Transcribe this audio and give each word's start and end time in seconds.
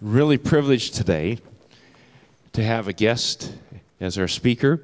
really 0.00 0.38
privileged 0.38 0.94
today 0.94 1.38
to 2.52 2.62
have 2.62 2.86
a 2.86 2.92
guest 2.92 3.52
as 4.00 4.16
our 4.16 4.28
speaker 4.28 4.80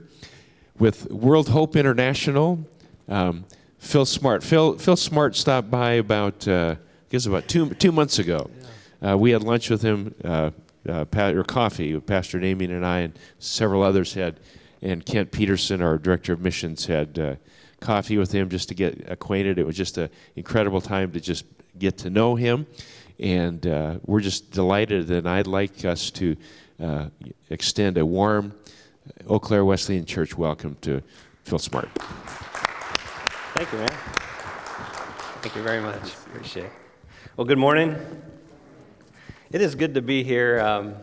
with 0.78 1.10
World 1.10 1.50
Hope 1.50 1.76
International, 1.76 2.66
um, 3.08 3.44
Phil 3.78 4.06
Smart. 4.06 4.42
Phil, 4.42 4.76
Phil 4.76 4.96
Smart 4.96 5.36
stopped 5.36 5.70
by 5.70 5.92
about, 5.92 6.48
uh, 6.48 6.74
I 6.78 7.10
guess, 7.10 7.26
about 7.26 7.46
two, 7.46 7.70
two 7.74 7.92
months 7.92 8.18
ago. 8.18 8.50
Uh, 9.06 9.16
we 9.16 9.30
had 9.30 9.42
lunch 9.44 9.70
with 9.70 9.82
him, 9.82 10.14
uh, 10.24 10.50
uh, 10.88 11.04
or 11.16 11.44
coffee, 11.44 11.94
with 11.94 12.06
Pastor 12.06 12.40
Damien 12.40 12.72
and 12.72 12.84
I, 12.84 13.00
and 13.00 13.18
several 13.38 13.82
others 13.82 14.14
had, 14.14 14.40
and 14.82 15.04
Kent 15.06 15.30
Peterson, 15.30 15.80
our 15.80 15.96
director 15.96 16.32
of 16.32 16.40
missions, 16.40 16.86
had 16.86 17.18
uh, 17.18 17.34
coffee 17.78 18.18
with 18.18 18.32
him 18.32 18.48
just 18.48 18.68
to 18.68 18.74
get 18.74 19.04
acquainted. 19.08 19.58
It 19.58 19.66
was 19.66 19.76
just 19.76 19.96
an 19.96 20.10
incredible 20.34 20.80
time 20.80 21.12
to 21.12 21.20
just 21.20 21.44
get 21.78 21.98
to 21.98 22.10
know 22.10 22.34
him. 22.34 22.66
And 23.18 23.66
uh, 23.66 23.98
we're 24.04 24.20
just 24.20 24.50
delighted, 24.50 25.10
and 25.10 25.28
I'd 25.28 25.46
like 25.46 25.84
us 25.84 26.10
to 26.12 26.36
uh, 26.82 27.06
extend 27.50 27.96
a 27.98 28.04
warm 28.04 28.54
Eau 29.28 29.38
Claire 29.38 29.64
Wesleyan 29.64 30.04
Church 30.04 30.36
welcome 30.36 30.76
to 30.80 31.02
Phil 31.44 31.58
Smart. 31.58 31.88
Thank 33.54 33.70
you, 33.72 33.78
man. 33.78 33.88
Thank 35.42 35.54
you 35.54 35.62
very 35.62 35.80
much. 35.80 36.14
Appreciate 36.26 36.66
it. 36.66 36.72
Well, 37.36 37.46
good 37.46 37.58
morning. 37.58 37.96
It 39.52 39.60
is 39.60 39.74
good 39.74 39.94
to 39.94 40.02
be 40.02 40.24
here. 40.24 40.60
Um, 40.60 40.94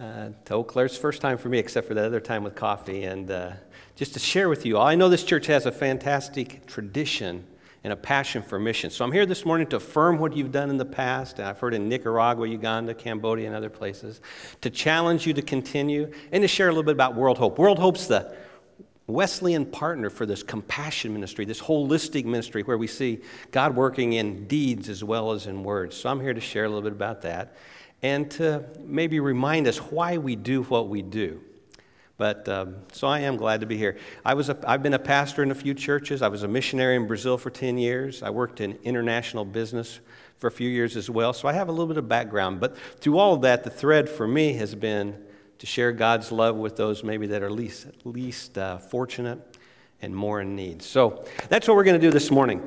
uh, 0.00 0.30
to 0.46 0.54
Eau 0.54 0.64
Claire's 0.64 0.96
first 0.96 1.20
time 1.20 1.38
for 1.38 1.48
me, 1.48 1.58
except 1.58 1.86
for 1.86 1.94
the 1.94 2.04
other 2.04 2.18
time 2.18 2.42
with 2.42 2.54
coffee, 2.56 3.04
and 3.04 3.30
uh, 3.30 3.52
just 3.94 4.14
to 4.14 4.18
share 4.18 4.48
with 4.48 4.66
you. 4.66 4.78
I 4.78 4.94
know 4.94 5.08
this 5.08 5.22
church 5.22 5.46
has 5.46 5.66
a 5.66 5.70
fantastic 5.70 6.66
tradition 6.66 7.46
and 7.84 7.92
a 7.92 7.96
passion 7.96 8.42
for 8.42 8.58
mission. 8.58 8.90
So 8.90 9.04
I'm 9.04 9.12
here 9.12 9.26
this 9.26 9.44
morning 9.44 9.66
to 9.68 9.76
affirm 9.76 10.18
what 10.18 10.36
you've 10.36 10.52
done 10.52 10.70
in 10.70 10.76
the 10.76 10.84
past, 10.84 11.38
and 11.38 11.48
I've 11.48 11.58
heard 11.58 11.74
in 11.74 11.88
Nicaragua, 11.88 12.46
Uganda, 12.46 12.94
Cambodia, 12.94 13.46
and 13.46 13.56
other 13.56 13.70
places, 13.70 14.20
to 14.60 14.70
challenge 14.70 15.26
you 15.26 15.34
to 15.34 15.42
continue, 15.42 16.10
and 16.30 16.42
to 16.42 16.48
share 16.48 16.68
a 16.68 16.70
little 16.70 16.84
bit 16.84 16.92
about 16.92 17.14
World 17.14 17.38
Hope. 17.38 17.58
World 17.58 17.78
Hope's 17.78 18.06
the 18.06 18.34
Wesleyan 19.08 19.66
partner 19.66 20.10
for 20.10 20.26
this 20.26 20.42
compassion 20.42 21.12
ministry, 21.12 21.44
this 21.44 21.60
holistic 21.60 22.24
ministry 22.24 22.62
where 22.62 22.78
we 22.78 22.86
see 22.86 23.20
God 23.50 23.74
working 23.74 24.14
in 24.14 24.46
deeds 24.46 24.88
as 24.88 25.02
well 25.02 25.32
as 25.32 25.46
in 25.46 25.64
words. 25.64 25.96
So 25.96 26.08
I'm 26.08 26.20
here 26.20 26.32
to 26.32 26.40
share 26.40 26.64
a 26.64 26.68
little 26.68 26.82
bit 26.82 26.92
about 26.92 27.22
that 27.22 27.56
and 28.02 28.30
to 28.32 28.64
maybe 28.80 29.20
remind 29.20 29.66
us 29.66 29.78
why 29.78 30.18
we 30.18 30.36
do 30.36 30.62
what 30.64 30.88
we 30.88 31.02
do. 31.02 31.40
But 32.22 32.48
um, 32.48 32.76
so 32.92 33.08
I 33.08 33.18
am 33.18 33.36
glad 33.36 33.62
to 33.62 33.66
be 33.66 33.76
here. 33.76 33.96
I 34.24 34.34
was 34.34 34.48
a, 34.48 34.56
I've 34.64 34.80
been 34.80 34.94
a 34.94 34.98
pastor 35.00 35.42
in 35.42 35.50
a 35.50 35.56
few 35.56 35.74
churches. 35.74 36.22
I 36.22 36.28
was 36.28 36.44
a 36.44 36.46
missionary 36.46 36.94
in 36.94 37.08
Brazil 37.08 37.36
for 37.36 37.50
10 37.50 37.78
years. 37.78 38.22
I 38.22 38.30
worked 38.30 38.60
in 38.60 38.78
international 38.84 39.44
business 39.44 39.98
for 40.38 40.46
a 40.46 40.50
few 40.52 40.68
years 40.68 40.96
as 40.96 41.10
well. 41.10 41.32
So 41.32 41.48
I 41.48 41.52
have 41.52 41.68
a 41.68 41.72
little 41.72 41.88
bit 41.88 41.96
of 41.96 42.08
background. 42.08 42.60
But 42.60 42.78
through 43.00 43.18
all 43.18 43.34
of 43.34 43.40
that, 43.40 43.64
the 43.64 43.70
thread 43.70 44.08
for 44.08 44.28
me 44.28 44.52
has 44.52 44.72
been 44.72 45.20
to 45.58 45.66
share 45.66 45.90
God's 45.90 46.30
love 46.30 46.54
with 46.54 46.76
those 46.76 47.02
maybe 47.02 47.26
that 47.26 47.42
are 47.42 47.50
least, 47.50 47.88
least 48.04 48.56
uh, 48.56 48.78
fortunate 48.78 49.40
and 50.00 50.14
more 50.14 50.40
in 50.40 50.54
need. 50.54 50.80
So 50.80 51.24
that's 51.48 51.66
what 51.66 51.76
we're 51.76 51.82
going 51.82 52.00
to 52.00 52.06
do 52.06 52.12
this 52.12 52.30
morning. 52.30 52.62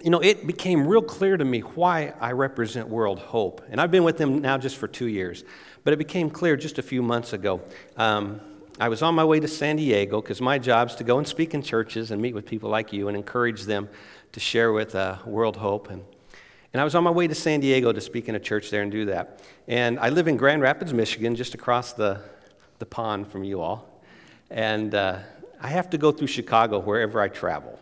You 0.00 0.08
know, 0.08 0.20
it 0.20 0.46
became 0.46 0.88
real 0.88 1.02
clear 1.02 1.36
to 1.36 1.44
me 1.44 1.60
why 1.60 2.14
I 2.22 2.32
represent 2.32 2.88
World 2.88 3.18
Hope. 3.18 3.60
And 3.68 3.82
I've 3.82 3.90
been 3.90 4.04
with 4.04 4.16
them 4.16 4.40
now 4.40 4.56
just 4.56 4.78
for 4.78 4.88
two 4.88 5.08
years. 5.08 5.44
But 5.84 5.92
it 5.92 5.98
became 5.98 6.30
clear 6.30 6.56
just 6.56 6.78
a 6.78 6.82
few 6.82 7.02
months 7.02 7.34
ago. 7.34 7.60
Um, 7.98 8.40
I 8.80 8.88
was 8.88 9.02
on 9.02 9.16
my 9.16 9.24
way 9.24 9.40
to 9.40 9.48
San 9.48 9.74
Diego 9.74 10.22
because 10.22 10.40
my 10.40 10.56
job 10.56 10.88
is 10.88 10.94
to 10.96 11.04
go 11.04 11.18
and 11.18 11.26
speak 11.26 11.52
in 11.52 11.62
churches 11.62 12.12
and 12.12 12.22
meet 12.22 12.32
with 12.32 12.46
people 12.46 12.70
like 12.70 12.92
you 12.92 13.08
and 13.08 13.16
encourage 13.16 13.64
them 13.64 13.88
to 14.30 14.38
share 14.38 14.72
with 14.72 14.94
uh, 14.94 15.16
World 15.26 15.56
Hope. 15.56 15.90
And, 15.90 16.04
and 16.72 16.80
I 16.80 16.84
was 16.84 16.94
on 16.94 17.02
my 17.02 17.10
way 17.10 17.26
to 17.26 17.34
San 17.34 17.58
Diego 17.58 17.90
to 17.90 18.00
speak 18.00 18.28
in 18.28 18.36
a 18.36 18.38
church 18.38 18.70
there 18.70 18.82
and 18.82 18.92
do 18.92 19.06
that. 19.06 19.42
And 19.66 19.98
I 19.98 20.10
live 20.10 20.28
in 20.28 20.36
Grand 20.36 20.62
Rapids, 20.62 20.94
Michigan, 20.94 21.34
just 21.34 21.54
across 21.54 21.92
the, 21.92 22.20
the 22.78 22.86
pond 22.86 23.26
from 23.26 23.42
you 23.42 23.60
all. 23.60 24.00
And 24.48 24.94
uh, 24.94 25.18
I 25.60 25.68
have 25.68 25.90
to 25.90 25.98
go 25.98 26.12
through 26.12 26.28
Chicago 26.28 26.78
wherever 26.78 27.20
I 27.20 27.26
travel. 27.26 27.80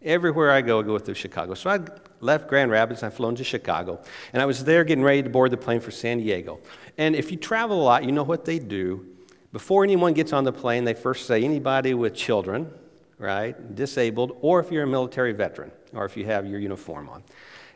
Everywhere 0.00 0.52
I 0.52 0.62
go, 0.62 0.80
I 0.80 0.84
go 0.84 0.98
through 0.98 1.14
Chicago. 1.14 1.52
So 1.52 1.68
I 1.68 1.80
left 2.20 2.48
Grand 2.48 2.70
Rapids 2.70 3.02
and 3.02 3.12
I 3.12 3.14
flown 3.14 3.34
to 3.36 3.44
Chicago. 3.44 4.02
And 4.32 4.40
I 4.40 4.46
was 4.46 4.64
there 4.64 4.84
getting 4.84 5.04
ready 5.04 5.22
to 5.22 5.28
board 5.28 5.50
the 5.50 5.58
plane 5.58 5.80
for 5.80 5.90
San 5.90 6.16
Diego. 6.16 6.60
And 6.96 7.14
if 7.14 7.30
you 7.30 7.36
travel 7.36 7.82
a 7.82 7.84
lot, 7.84 8.04
you 8.04 8.12
know 8.12 8.22
what 8.22 8.46
they 8.46 8.58
do 8.58 9.13
before 9.54 9.84
anyone 9.84 10.14
gets 10.14 10.32
on 10.32 10.42
the 10.42 10.52
plane, 10.52 10.82
they 10.82 10.94
first 10.94 11.28
say 11.28 11.44
anybody 11.44 11.94
with 11.94 12.12
children, 12.12 12.68
right, 13.18 13.76
disabled, 13.76 14.36
or 14.40 14.58
if 14.58 14.72
you're 14.72 14.82
a 14.82 14.86
military 14.86 15.30
veteran, 15.30 15.70
or 15.92 16.04
if 16.04 16.16
you 16.16 16.26
have 16.26 16.44
your 16.44 16.58
uniform 16.58 17.08
on. 17.08 17.22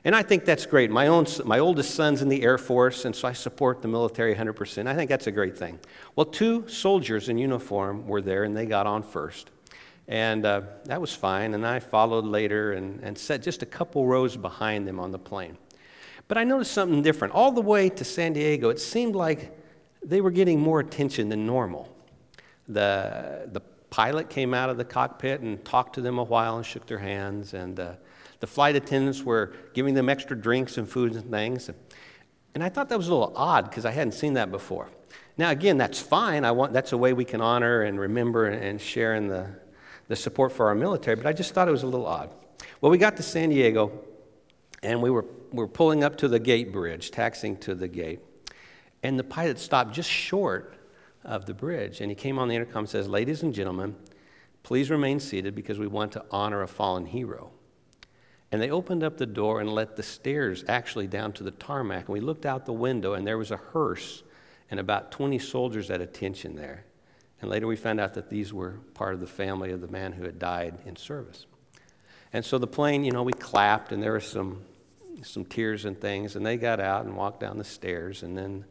And 0.04 0.16
I 0.16 0.24
think 0.24 0.44
that's 0.44 0.66
great. 0.66 0.90
My, 0.90 1.06
own, 1.06 1.26
my 1.44 1.60
oldest 1.60 1.94
son's 1.94 2.20
in 2.20 2.28
the 2.28 2.42
Air 2.42 2.58
Force, 2.58 3.04
and 3.04 3.14
so 3.14 3.28
I 3.28 3.32
support 3.32 3.80
the 3.80 3.86
military 3.86 4.34
100%. 4.34 4.88
I 4.88 4.94
think 4.96 5.08
that's 5.08 5.28
a 5.28 5.30
great 5.30 5.56
thing. 5.56 5.78
Well, 6.16 6.26
two 6.26 6.66
soldiers 6.66 7.28
in 7.28 7.38
uniform 7.38 8.08
were 8.08 8.22
there, 8.22 8.42
and 8.42 8.56
they 8.56 8.66
got 8.66 8.88
on 8.88 9.04
first. 9.04 9.52
And 10.08 10.44
uh, 10.44 10.62
that 10.86 11.00
was 11.00 11.14
fine, 11.14 11.54
and 11.54 11.64
I 11.64 11.78
followed 11.78 12.24
later 12.24 12.72
and, 12.72 12.98
and 13.04 13.16
sat 13.16 13.40
just 13.40 13.62
a 13.62 13.66
couple 13.66 14.04
rows 14.04 14.36
behind 14.36 14.88
them 14.88 14.98
on 14.98 15.12
the 15.12 15.18
plane. 15.18 15.56
But 16.26 16.38
I 16.38 16.44
noticed 16.44 16.72
something 16.72 17.02
different. 17.02 17.34
All 17.34 17.52
the 17.52 17.62
way 17.62 17.88
to 17.88 18.04
San 18.04 18.32
Diego, 18.32 18.68
it 18.68 18.80
seemed 18.80 19.14
like 19.14 19.54
they 20.02 20.20
were 20.20 20.30
getting 20.30 20.60
more 20.60 20.80
attention 20.80 21.28
than 21.28 21.46
normal. 21.46 21.94
The, 22.68 23.48
the 23.52 23.60
pilot 23.90 24.28
came 24.28 24.54
out 24.54 24.70
of 24.70 24.76
the 24.76 24.84
cockpit 24.84 25.40
and 25.40 25.64
talked 25.64 25.94
to 25.94 26.00
them 26.00 26.18
a 26.18 26.24
while 26.24 26.56
and 26.56 26.66
shook 26.66 26.86
their 26.86 26.98
hands, 26.98 27.54
and 27.54 27.78
uh, 27.80 27.92
the 28.40 28.46
flight 28.46 28.76
attendants 28.76 29.22
were 29.22 29.54
giving 29.74 29.94
them 29.94 30.08
extra 30.08 30.36
drinks 30.36 30.78
and 30.78 30.88
foods 30.88 31.16
and 31.16 31.30
things. 31.30 31.70
And 32.54 32.62
I 32.62 32.68
thought 32.68 32.88
that 32.88 32.98
was 32.98 33.08
a 33.08 33.14
little 33.14 33.32
odd 33.36 33.68
because 33.68 33.84
I 33.84 33.90
hadn't 33.90 34.12
seen 34.12 34.34
that 34.34 34.50
before. 34.50 34.88
Now, 35.36 35.50
again, 35.50 35.78
that's 35.78 36.00
fine. 36.00 36.44
I 36.44 36.50
want, 36.50 36.72
that's 36.72 36.92
a 36.92 36.96
way 36.96 37.12
we 37.12 37.24
can 37.24 37.40
honor 37.40 37.82
and 37.82 37.98
remember 37.98 38.46
and 38.46 38.80
share 38.80 39.14
in 39.14 39.28
the, 39.28 39.46
the 40.08 40.16
support 40.16 40.52
for 40.52 40.66
our 40.66 40.74
military, 40.74 41.16
but 41.16 41.26
I 41.26 41.32
just 41.32 41.54
thought 41.54 41.68
it 41.68 41.72
was 41.72 41.84
a 41.84 41.86
little 41.86 42.06
odd. 42.06 42.30
Well, 42.80 42.90
we 42.90 42.98
got 42.98 43.16
to 43.16 43.22
San 43.22 43.50
Diego, 43.50 43.92
and 44.82 45.00
we 45.00 45.10
were, 45.10 45.24
we 45.52 45.58
were 45.58 45.68
pulling 45.68 46.02
up 46.02 46.16
to 46.18 46.28
the 46.28 46.38
gate 46.38 46.72
bridge, 46.72 47.10
taxing 47.10 47.56
to 47.58 47.74
the 47.74 47.88
gate. 47.88 48.20
And 49.02 49.18
the 49.18 49.24
pilot 49.24 49.58
stopped 49.58 49.92
just 49.92 50.10
short 50.10 50.74
of 51.24 51.46
the 51.46 51.54
bridge. 51.54 52.00
And 52.00 52.10
he 52.10 52.14
came 52.14 52.38
on 52.38 52.48
the 52.48 52.54
intercom 52.54 52.80
and 52.80 52.88
says, 52.88 53.08
Ladies 53.08 53.42
and 53.42 53.54
gentlemen, 53.54 53.94
please 54.62 54.90
remain 54.90 55.20
seated 55.20 55.54
because 55.54 55.78
we 55.78 55.86
want 55.86 56.12
to 56.12 56.24
honor 56.30 56.62
a 56.62 56.68
fallen 56.68 57.06
hero. 57.06 57.50
And 58.50 58.62
they 58.62 58.70
opened 58.70 59.02
up 59.02 59.18
the 59.18 59.26
door 59.26 59.60
and 59.60 59.70
let 59.70 59.96
the 59.96 60.02
stairs 60.02 60.64
actually 60.68 61.06
down 61.06 61.32
to 61.34 61.44
the 61.44 61.50
tarmac. 61.50 62.06
And 62.06 62.14
we 62.14 62.20
looked 62.20 62.46
out 62.46 62.64
the 62.64 62.72
window, 62.72 63.12
and 63.12 63.26
there 63.26 63.36
was 63.36 63.50
a 63.50 63.58
hearse 63.58 64.22
and 64.70 64.80
about 64.80 65.12
20 65.12 65.38
soldiers 65.38 65.90
at 65.90 66.00
attention 66.00 66.56
there. 66.56 66.84
And 67.40 67.50
later 67.50 67.66
we 67.66 67.76
found 67.76 68.00
out 68.00 68.14
that 68.14 68.30
these 68.30 68.52
were 68.52 68.80
part 68.94 69.14
of 69.14 69.20
the 69.20 69.26
family 69.26 69.70
of 69.70 69.80
the 69.80 69.88
man 69.88 70.12
who 70.12 70.24
had 70.24 70.38
died 70.38 70.78
in 70.86 70.96
service. 70.96 71.46
And 72.32 72.44
so 72.44 72.58
the 72.58 72.66
plane, 72.66 73.04
you 73.04 73.12
know, 73.12 73.22
we 73.22 73.32
clapped, 73.32 73.92
and 73.92 74.02
there 74.02 74.12
were 74.12 74.20
some, 74.20 74.62
some 75.22 75.44
tears 75.44 75.84
and 75.84 75.98
things. 75.98 76.34
And 76.34 76.44
they 76.44 76.56
got 76.56 76.80
out 76.80 77.04
and 77.04 77.16
walked 77.16 77.40
down 77.40 77.58
the 77.58 77.64
stairs. 77.64 78.22
And 78.22 78.36
then 78.36 78.64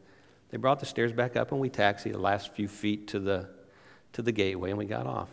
they 0.50 0.56
brought 0.56 0.80
the 0.80 0.86
stairs 0.86 1.12
back 1.12 1.36
up 1.36 1.52
and 1.52 1.60
we 1.60 1.68
taxied 1.68 2.14
the 2.14 2.18
last 2.18 2.52
few 2.52 2.68
feet 2.68 3.08
to 3.08 3.20
the, 3.20 3.48
to 4.12 4.22
the 4.22 4.32
gateway 4.32 4.70
and 4.70 4.78
we 4.78 4.86
got 4.86 5.06
off. 5.06 5.28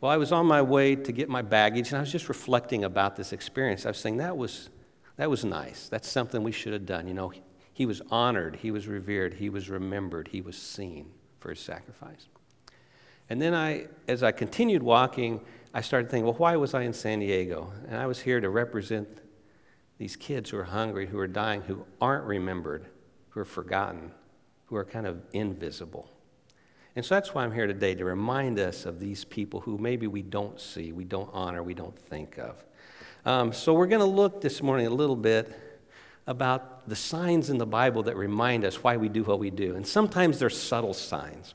Well, 0.00 0.10
I 0.10 0.16
was 0.16 0.32
on 0.32 0.46
my 0.46 0.62
way 0.62 0.94
to 0.94 1.12
get 1.12 1.28
my 1.28 1.42
baggage 1.42 1.88
and 1.88 1.98
I 1.98 2.00
was 2.00 2.12
just 2.12 2.28
reflecting 2.28 2.84
about 2.84 3.16
this 3.16 3.32
experience. 3.32 3.84
I 3.84 3.90
was 3.90 3.98
saying 3.98 4.18
that 4.18 4.36
was, 4.36 4.70
that 5.16 5.28
was 5.28 5.44
nice. 5.44 5.88
That's 5.88 6.08
something 6.08 6.42
we 6.42 6.52
should 6.52 6.72
have 6.72 6.86
done. 6.86 7.08
You 7.08 7.14
know, 7.14 7.32
he 7.72 7.84
was 7.84 8.00
honored, 8.10 8.56
he 8.56 8.70
was 8.70 8.86
revered, 8.86 9.34
he 9.34 9.50
was 9.50 9.68
remembered, 9.68 10.28
he 10.28 10.40
was 10.40 10.56
seen 10.56 11.10
for 11.40 11.50
his 11.50 11.60
sacrifice. 11.60 12.28
And 13.28 13.42
then 13.42 13.54
I, 13.54 13.88
as 14.06 14.22
I 14.22 14.32
continued 14.32 14.82
walking, 14.82 15.40
I 15.74 15.82
started 15.82 16.10
thinking, 16.10 16.24
well, 16.24 16.34
why 16.34 16.56
was 16.56 16.72
I 16.72 16.82
in 16.82 16.94
San 16.94 17.18
Diego? 17.18 17.70
And 17.88 17.96
I 17.96 18.06
was 18.06 18.20
here 18.20 18.40
to 18.40 18.48
represent 18.48 19.06
these 19.98 20.16
kids 20.16 20.48
who 20.48 20.58
are 20.58 20.64
hungry, 20.64 21.06
who 21.06 21.18
are 21.18 21.26
dying, 21.26 21.60
who 21.60 21.84
aren't 22.00 22.24
remembered, 22.24 22.86
who 23.30 23.40
are 23.40 23.44
forgotten 23.44 24.12
who 24.68 24.76
are 24.76 24.84
kind 24.84 25.06
of 25.06 25.20
invisible. 25.32 26.08
And 26.96 27.04
so 27.04 27.14
that's 27.14 27.34
why 27.34 27.44
I'm 27.44 27.52
here 27.52 27.66
today 27.66 27.94
to 27.94 28.04
remind 28.04 28.58
us 28.58 28.84
of 28.84 29.00
these 29.00 29.24
people 29.24 29.60
who 29.60 29.78
maybe 29.78 30.06
we 30.06 30.22
don't 30.22 30.60
see, 30.60 30.92
we 30.92 31.04
don't 31.04 31.30
honor, 31.32 31.62
we 31.62 31.74
don't 31.74 31.96
think 31.96 32.38
of. 32.38 32.64
Um, 33.24 33.52
so 33.52 33.72
we're 33.72 33.86
going 33.86 34.00
to 34.00 34.06
look 34.06 34.40
this 34.40 34.62
morning 34.62 34.86
a 34.86 34.90
little 34.90 35.16
bit 35.16 35.52
about 36.26 36.88
the 36.88 36.96
signs 36.96 37.50
in 37.50 37.58
the 37.58 37.66
Bible 37.66 38.02
that 38.02 38.16
remind 38.16 38.64
us 38.64 38.82
why 38.82 38.96
we 38.96 39.08
do 39.08 39.24
what 39.24 39.38
we 39.38 39.50
do. 39.50 39.76
And 39.76 39.86
sometimes 39.86 40.38
they're 40.38 40.50
subtle 40.50 40.92
signs. 40.92 41.54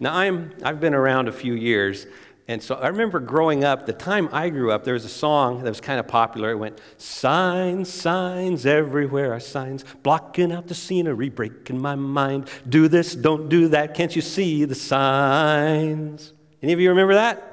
Now, 0.00 0.14
I'm, 0.14 0.52
I've 0.62 0.80
been 0.80 0.94
around 0.94 1.28
a 1.28 1.32
few 1.32 1.54
years, 1.54 2.06
and 2.46 2.62
so 2.62 2.74
I 2.74 2.88
remember 2.88 3.20
growing 3.20 3.64
up, 3.64 3.86
the 3.86 3.92
time 3.92 4.28
I 4.32 4.50
grew 4.50 4.70
up, 4.70 4.84
there 4.84 4.94
was 4.94 5.04
a 5.04 5.10
song 5.10 5.62
that 5.62 5.68
was 5.68 5.80
kind 5.80 5.98
of 5.98 6.06
popular. 6.06 6.50
It 6.50 6.56
went, 6.56 6.78
Signs, 6.98 7.92
signs, 7.92 8.66
everywhere 8.66 9.32
are 9.32 9.40
signs, 9.40 9.84
blocking 10.02 10.52
out 10.52 10.66
the 10.66 10.74
scenery, 10.74 11.30
breaking 11.30 11.80
my 11.80 11.94
mind. 11.94 12.50
Do 12.68 12.88
this, 12.88 13.14
don't 13.14 13.48
do 13.48 13.68
that, 13.68 13.94
can't 13.94 14.14
you 14.14 14.22
see 14.22 14.64
the 14.64 14.74
signs? 14.74 16.32
Any 16.62 16.72
of 16.72 16.80
you 16.80 16.90
remember 16.90 17.14
that? 17.14 17.50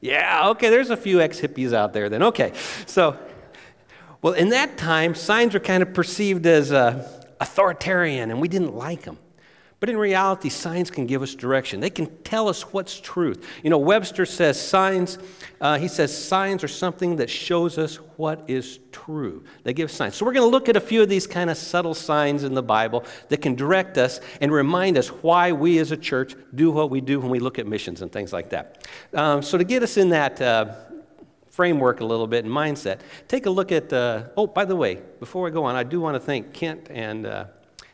Yeah, 0.00 0.48
okay, 0.50 0.70
there's 0.70 0.90
a 0.90 0.96
few 0.96 1.20
ex 1.20 1.40
hippies 1.40 1.72
out 1.72 1.92
there 1.92 2.08
then. 2.08 2.22
Okay, 2.22 2.52
so, 2.86 3.18
well, 4.22 4.32
in 4.34 4.50
that 4.50 4.78
time, 4.78 5.14
signs 5.14 5.54
were 5.54 5.60
kind 5.60 5.82
of 5.82 5.92
perceived 5.92 6.46
as 6.46 6.70
a, 6.70 7.20
authoritarian 7.40 8.30
and 8.30 8.40
we 8.40 8.48
didn't 8.48 8.74
like 8.74 9.02
them. 9.02 9.18
But 9.80 9.88
in 9.88 9.96
reality, 9.96 10.50
signs 10.50 10.90
can 10.90 11.06
give 11.06 11.22
us 11.22 11.34
direction. 11.34 11.80
They 11.80 11.88
can 11.88 12.14
tell 12.22 12.48
us 12.48 12.62
what's 12.74 13.00
truth. 13.00 13.48
You 13.62 13.70
know, 13.70 13.78
Webster 13.78 14.26
says 14.26 14.60
signs, 14.60 15.18
uh, 15.58 15.78
he 15.78 15.88
says 15.88 16.16
signs 16.16 16.62
are 16.62 16.68
something 16.68 17.16
that 17.16 17.30
shows 17.30 17.78
us 17.78 17.96
what 18.18 18.44
is 18.46 18.78
true. 18.92 19.42
They 19.64 19.72
give 19.72 19.90
signs. 19.90 20.16
So 20.16 20.26
we're 20.26 20.34
going 20.34 20.46
to 20.46 20.50
look 20.50 20.68
at 20.68 20.76
a 20.76 20.80
few 20.80 21.00
of 21.00 21.08
these 21.08 21.26
kind 21.26 21.48
of 21.48 21.56
subtle 21.56 21.94
signs 21.94 22.44
in 22.44 22.52
the 22.52 22.62
Bible 22.62 23.04
that 23.30 23.38
can 23.38 23.54
direct 23.54 23.96
us 23.96 24.20
and 24.42 24.52
remind 24.52 24.98
us 24.98 25.08
why 25.08 25.50
we 25.52 25.78
as 25.78 25.92
a 25.92 25.96
church 25.96 26.34
do 26.54 26.70
what 26.70 26.90
we 26.90 27.00
do 27.00 27.18
when 27.18 27.30
we 27.30 27.38
look 27.38 27.58
at 27.58 27.66
missions 27.66 28.02
and 28.02 28.12
things 28.12 28.34
like 28.34 28.50
that. 28.50 28.86
Um, 29.14 29.40
so 29.40 29.56
to 29.56 29.64
get 29.64 29.82
us 29.82 29.96
in 29.96 30.10
that 30.10 30.42
uh, 30.42 30.74
framework 31.48 32.00
a 32.00 32.04
little 32.04 32.26
bit 32.26 32.44
and 32.44 32.52
mindset, 32.52 33.00
take 33.28 33.46
a 33.46 33.50
look 33.50 33.72
at, 33.72 33.90
uh, 33.94 34.24
oh, 34.36 34.46
by 34.46 34.66
the 34.66 34.76
way, 34.76 35.00
before 35.20 35.46
I 35.46 35.50
go 35.50 35.64
on, 35.64 35.74
I 35.74 35.84
do 35.84 36.02
want 36.02 36.16
to 36.16 36.20
thank 36.20 36.52
Kent 36.52 36.88
and 36.90 37.24
uh, 37.24 37.46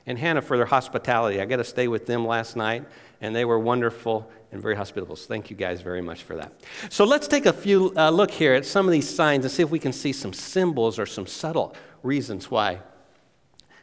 and 0.07 0.19
Hannah 0.19 0.43
for 0.43 0.57
their 0.57 0.67
hospitality. 0.67 1.41
I 1.41 1.45
got 1.45 1.57
to 1.57 1.65
stay 1.65 1.89
with 1.89 2.07
them 2.07 2.27
last 2.27 2.57
night, 2.57 2.85
and 3.21 3.35
they 3.35 3.45
were 3.45 3.59
wonderful 3.59 4.31
and 4.53 4.63
very 4.63 4.77
hospitable. 4.77 5.17
So 5.17 5.27
thank 5.27 5.51
you 5.51 5.57
guys 5.57 5.81
very 5.81 6.01
much 6.01 6.23
for 6.23 6.37
that. 6.37 6.53
So 6.89 7.05
let's 7.05 7.27
take 7.27 7.47
a 7.47 7.53
few 7.53 7.93
uh, 7.97 8.11
look 8.11 8.31
here 8.31 8.55
at 8.55 8.65
some 8.65 8.87
of 8.87 8.93
these 8.93 9.09
signs 9.09 9.45
and 9.45 9.53
see 9.53 9.63
if 9.63 9.71
we 9.71 9.79
can 9.79 9.93
see 9.93 10.13
some 10.13 10.33
symbols 10.33 10.99
or 10.99 11.07
some 11.07 11.27
subtle 11.27 11.75
reasons 12.03 12.51
why. 12.51 12.81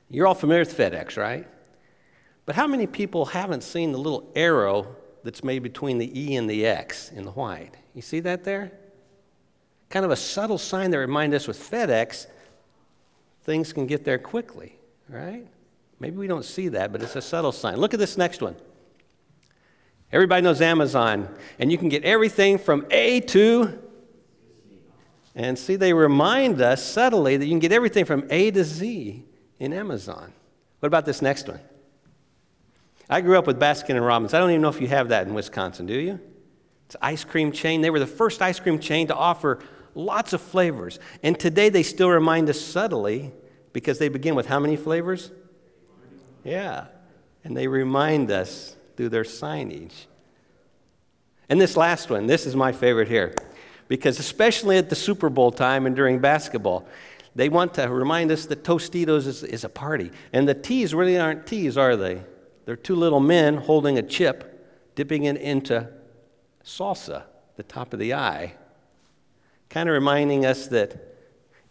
You're 0.09 0.27
all 0.27 0.35
familiar 0.35 0.61
with 0.61 0.77
FedEx, 0.77 1.17
right? 1.17 1.47
But 2.45 2.55
how 2.55 2.67
many 2.67 2.87
people 2.87 3.25
haven't 3.25 3.63
seen 3.63 3.91
the 3.91 3.97
little 3.97 4.31
arrow 4.35 4.95
that's 5.23 5.43
made 5.43 5.63
between 5.63 5.97
the 5.97 6.19
E 6.19 6.35
and 6.35 6.49
the 6.49 6.65
X 6.65 7.11
in 7.11 7.25
the 7.25 7.31
white? 7.31 7.71
You 7.93 8.01
see 8.01 8.19
that 8.21 8.43
there? 8.43 8.71
Kind 9.89 10.05
of 10.05 10.11
a 10.11 10.15
subtle 10.15 10.57
sign 10.57 10.91
that 10.91 10.97
reminds 10.97 11.35
us 11.35 11.47
with 11.47 11.57
FedEx, 11.57 12.27
things 13.43 13.73
can 13.73 13.87
get 13.87 14.03
there 14.03 14.17
quickly, 14.17 14.77
right? 15.07 15.47
Maybe 16.03 16.17
we 16.17 16.27
don't 16.27 16.43
see 16.43 16.67
that, 16.67 16.91
but 16.91 17.01
it's 17.01 17.15
a 17.15 17.21
subtle 17.21 17.53
sign. 17.53 17.77
Look 17.77 17.93
at 17.93 17.99
this 17.99 18.17
next 18.17 18.41
one. 18.41 18.57
Everybody 20.11 20.41
knows 20.41 20.61
Amazon, 20.61 21.33
and 21.57 21.71
you 21.71 21.77
can 21.77 21.87
get 21.89 22.03
everything 22.03 22.57
from 22.57 22.85
A 22.91 23.21
to 23.21 23.79
and 25.35 25.57
see, 25.57 25.75
they 25.75 25.93
remind 25.93 26.61
us 26.61 26.83
subtly 26.83 27.37
that 27.37 27.45
you 27.45 27.51
can 27.51 27.59
get 27.59 27.71
everything 27.71 28.05
from 28.05 28.27
A 28.29 28.51
to 28.51 28.63
Z 28.63 29.25
in 29.59 29.73
Amazon. 29.73 30.31
What 30.79 30.87
about 30.87 31.05
this 31.05 31.21
next 31.21 31.47
one? 31.47 31.59
I 33.09 33.21
grew 33.21 33.37
up 33.37 33.47
with 33.47 33.59
Baskin 33.59 33.91
and 33.91 34.05
Robbins. 34.05 34.33
I 34.33 34.39
don't 34.39 34.51
even 34.51 34.61
know 34.61 34.69
if 34.69 34.79
you 34.79 34.87
have 34.89 35.09
that 35.09 35.27
in 35.27 35.33
Wisconsin, 35.33 35.85
do 35.85 35.93
you? 35.93 36.19
It's 36.85 36.95
an 36.95 36.99
ice 37.01 37.23
cream 37.23 37.51
chain. 37.51 37.81
They 37.81 37.89
were 37.89 37.99
the 37.99 38.05
first 38.05 38.41
ice 38.41 38.59
cream 38.59 38.77
chain 38.77 39.07
to 39.07 39.15
offer 39.15 39.59
lots 39.95 40.33
of 40.33 40.41
flavors. 40.41 40.99
And 41.23 41.39
today 41.39 41.69
they 41.69 41.83
still 41.83 42.09
remind 42.09 42.49
us 42.49 42.61
subtly 42.61 43.31
because 43.71 43.97
they 43.97 44.09
begin 44.09 44.35
with 44.35 44.45
how 44.45 44.59
many 44.59 44.75
flavors? 44.75 45.31
Yeah. 46.43 46.85
And 47.43 47.55
they 47.55 47.67
remind 47.67 48.31
us 48.31 48.75
through 48.95 49.09
their 49.09 49.23
signage. 49.23 50.05
And 51.49 51.59
this 51.59 51.75
last 51.75 52.09
one, 52.09 52.25
this 52.27 52.45
is 52.45 52.55
my 52.55 52.71
favorite 52.71 53.07
here, 53.07 53.35
because 53.87 54.19
especially 54.19 54.77
at 54.77 54.89
the 54.89 54.95
Super 54.95 55.29
Bowl 55.29 55.51
time 55.51 55.85
and 55.85 55.95
during 55.95 56.19
basketball, 56.19 56.87
they 57.35 57.49
want 57.49 57.73
to 57.75 57.89
remind 57.89 58.31
us 58.31 58.45
that 58.45 58.63
Tostitos 58.63 59.27
is, 59.27 59.43
is 59.43 59.63
a 59.63 59.69
party. 59.69 60.11
And 60.31 60.47
the 60.47 60.53
T's 60.53 60.93
really 60.93 61.17
aren't 61.17 61.45
T's, 61.45 61.77
are 61.77 61.95
they? 61.95 62.21
They're 62.65 62.75
two 62.75 62.95
little 62.95 63.19
men 63.19 63.57
holding 63.57 63.97
a 63.97 64.01
chip, 64.01 64.93
dipping 64.95 65.25
it 65.25 65.37
into 65.37 65.87
salsa, 66.63 67.23
the 67.57 67.63
top 67.63 67.93
of 67.93 67.99
the 67.99 68.13
eye, 68.13 68.53
kind 69.69 69.89
of 69.89 69.93
reminding 69.93 70.45
us 70.45 70.67
that 70.67 71.17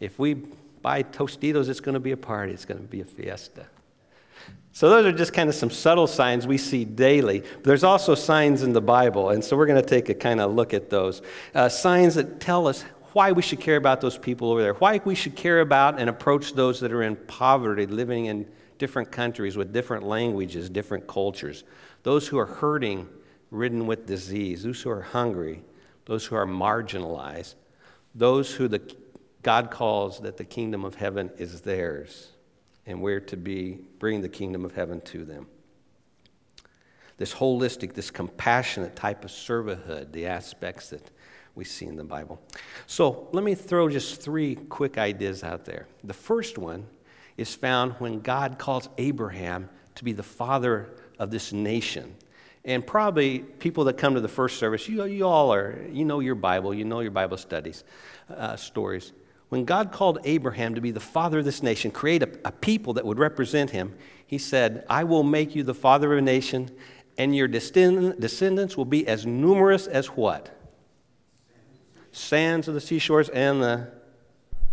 if 0.00 0.18
we 0.18 0.34
buy 0.34 1.02
Tostitos, 1.02 1.68
it's 1.68 1.80
going 1.80 1.94
to 1.94 2.00
be 2.00 2.12
a 2.12 2.16
party, 2.16 2.52
it's 2.52 2.64
going 2.64 2.80
to 2.80 2.86
be 2.86 3.00
a 3.00 3.04
fiesta. 3.04 3.66
So, 4.74 4.88
those 4.88 5.04
are 5.04 5.12
just 5.12 5.34
kind 5.34 5.50
of 5.50 5.54
some 5.54 5.70
subtle 5.70 6.06
signs 6.06 6.46
we 6.46 6.56
see 6.56 6.86
daily. 6.86 7.44
There's 7.62 7.84
also 7.84 8.14
signs 8.14 8.62
in 8.62 8.72
the 8.72 8.80
Bible, 8.80 9.28
and 9.28 9.44
so 9.44 9.54
we're 9.54 9.66
going 9.66 9.82
to 9.82 9.88
take 9.88 10.08
a 10.08 10.14
kind 10.14 10.40
of 10.40 10.54
look 10.54 10.72
at 10.72 10.88
those. 10.88 11.20
Uh, 11.54 11.68
signs 11.68 12.14
that 12.14 12.40
tell 12.40 12.66
us 12.66 12.82
why 13.12 13.32
we 13.32 13.42
should 13.42 13.60
care 13.60 13.76
about 13.76 14.00
those 14.00 14.16
people 14.16 14.50
over 14.50 14.62
there, 14.62 14.72
why 14.74 14.98
we 15.04 15.14
should 15.14 15.36
care 15.36 15.60
about 15.60 16.00
and 16.00 16.08
approach 16.08 16.54
those 16.54 16.80
that 16.80 16.90
are 16.90 17.02
in 17.02 17.16
poverty, 17.16 17.84
living 17.86 18.26
in 18.26 18.48
different 18.78 19.12
countries 19.12 19.58
with 19.58 19.74
different 19.74 20.04
languages, 20.04 20.70
different 20.70 21.06
cultures, 21.06 21.64
those 22.02 22.26
who 22.26 22.38
are 22.38 22.46
hurting, 22.46 23.06
ridden 23.50 23.86
with 23.86 24.06
disease, 24.06 24.62
those 24.62 24.80
who 24.80 24.88
are 24.88 25.02
hungry, 25.02 25.62
those 26.06 26.24
who 26.24 26.34
are 26.34 26.46
marginalized, 26.46 27.56
those 28.14 28.54
who 28.54 28.68
the, 28.68 28.80
God 29.42 29.70
calls 29.70 30.20
that 30.20 30.38
the 30.38 30.44
kingdom 30.44 30.82
of 30.82 30.94
heaven 30.94 31.30
is 31.36 31.60
theirs 31.60 32.31
and 32.86 33.00
we're 33.00 33.20
to 33.20 33.36
be 33.36 33.78
bring 33.98 34.20
the 34.20 34.28
kingdom 34.28 34.64
of 34.64 34.74
heaven 34.74 35.00
to 35.02 35.24
them. 35.24 35.46
This 37.18 37.34
holistic, 37.34 37.94
this 37.94 38.10
compassionate 38.10 38.96
type 38.96 39.24
of 39.24 39.30
servanthood, 39.30 40.12
the 40.12 40.26
aspects 40.26 40.90
that 40.90 41.10
we 41.54 41.64
see 41.64 41.86
in 41.86 41.96
the 41.96 42.04
Bible. 42.04 42.40
So 42.86 43.28
let 43.32 43.44
me 43.44 43.54
throw 43.54 43.88
just 43.88 44.20
three 44.20 44.56
quick 44.56 44.98
ideas 44.98 45.44
out 45.44 45.64
there. 45.64 45.86
The 46.02 46.14
first 46.14 46.58
one 46.58 46.86
is 47.36 47.54
found 47.54 47.92
when 47.94 48.20
God 48.20 48.58
calls 48.58 48.88
Abraham 48.98 49.68
to 49.94 50.04
be 50.04 50.12
the 50.12 50.22
father 50.22 50.94
of 51.18 51.30
this 51.30 51.52
nation. 51.52 52.14
And 52.64 52.86
probably 52.86 53.40
people 53.40 53.84
that 53.84 53.98
come 53.98 54.14
to 54.14 54.20
the 54.20 54.28
first 54.28 54.58
service, 54.58 54.88
you, 54.88 55.04
you 55.04 55.26
all 55.26 55.52
are, 55.52 55.84
you 55.90 56.04
know 56.04 56.20
your 56.20 56.36
Bible, 56.36 56.72
you 56.72 56.84
know 56.84 57.00
your 57.00 57.10
Bible 57.10 57.36
studies, 57.36 57.84
uh, 58.30 58.56
stories. 58.56 59.12
When 59.52 59.66
God 59.66 59.92
called 59.92 60.18
Abraham 60.24 60.76
to 60.76 60.80
be 60.80 60.92
the 60.92 60.98
father 60.98 61.40
of 61.40 61.44
this 61.44 61.62
nation, 61.62 61.90
create 61.90 62.22
a, 62.22 62.30
a 62.46 62.50
people 62.50 62.94
that 62.94 63.04
would 63.04 63.18
represent 63.18 63.68
him, 63.68 63.94
he 64.26 64.38
said, 64.38 64.86
I 64.88 65.04
will 65.04 65.24
make 65.24 65.54
you 65.54 65.62
the 65.62 65.74
father 65.74 66.10
of 66.14 66.20
a 66.20 66.22
nation, 66.22 66.70
and 67.18 67.36
your 67.36 67.48
descendants 67.48 68.78
will 68.78 68.86
be 68.86 69.06
as 69.06 69.26
numerous 69.26 69.86
as 69.86 70.06
what? 70.06 70.58
Sands 72.12 72.66
of 72.66 72.72
the 72.72 72.80
seashores 72.80 73.28
and 73.28 73.62
the 73.62 73.92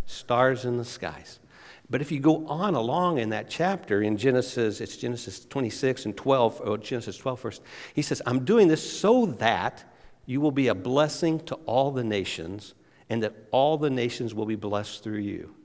stars 0.05 0.63
in 0.63 0.77
the 0.77 0.85
skies. 0.85 1.41
But 1.89 1.99
if 1.99 2.09
you 2.09 2.21
go 2.21 2.47
on 2.47 2.73
along 2.73 3.17
in 3.17 3.31
that 3.31 3.49
chapter 3.49 4.01
in 4.01 4.15
Genesis, 4.15 4.79
it's 4.79 4.95
Genesis 4.95 5.43
26 5.43 6.05
and 6.05 6.15
12, 6.15 6.61
or 6.63 6.77
Genesis 6.77 7.17
12 7.17 7.37
first, 7.37 7.61
he 7.93 8.01
says, 8.01 8.21
I'm 8.25 8.45
doing 8.45 8.69
this 8.69 8.97
so 8.97 9.25
that 9.25 9.83
you 10.25 10.39
will 10.39 10.53
be 10.53 10.69
a 10.69 10.75
blessing 10.75 11.41
to 11.47 11.55
all 11.65 11.91
the 11.91 12.05
nations 12.05 12.75
and 13.09 13.23
that 13.23 13.33
all 13.51 13.77
the 13.77 13.89
nations 13.89 14.33
will 14.33 14.45
be 14.45 14.55
blessed 14.55 15.03
through 15.03 15.19
you. 15.19 15.55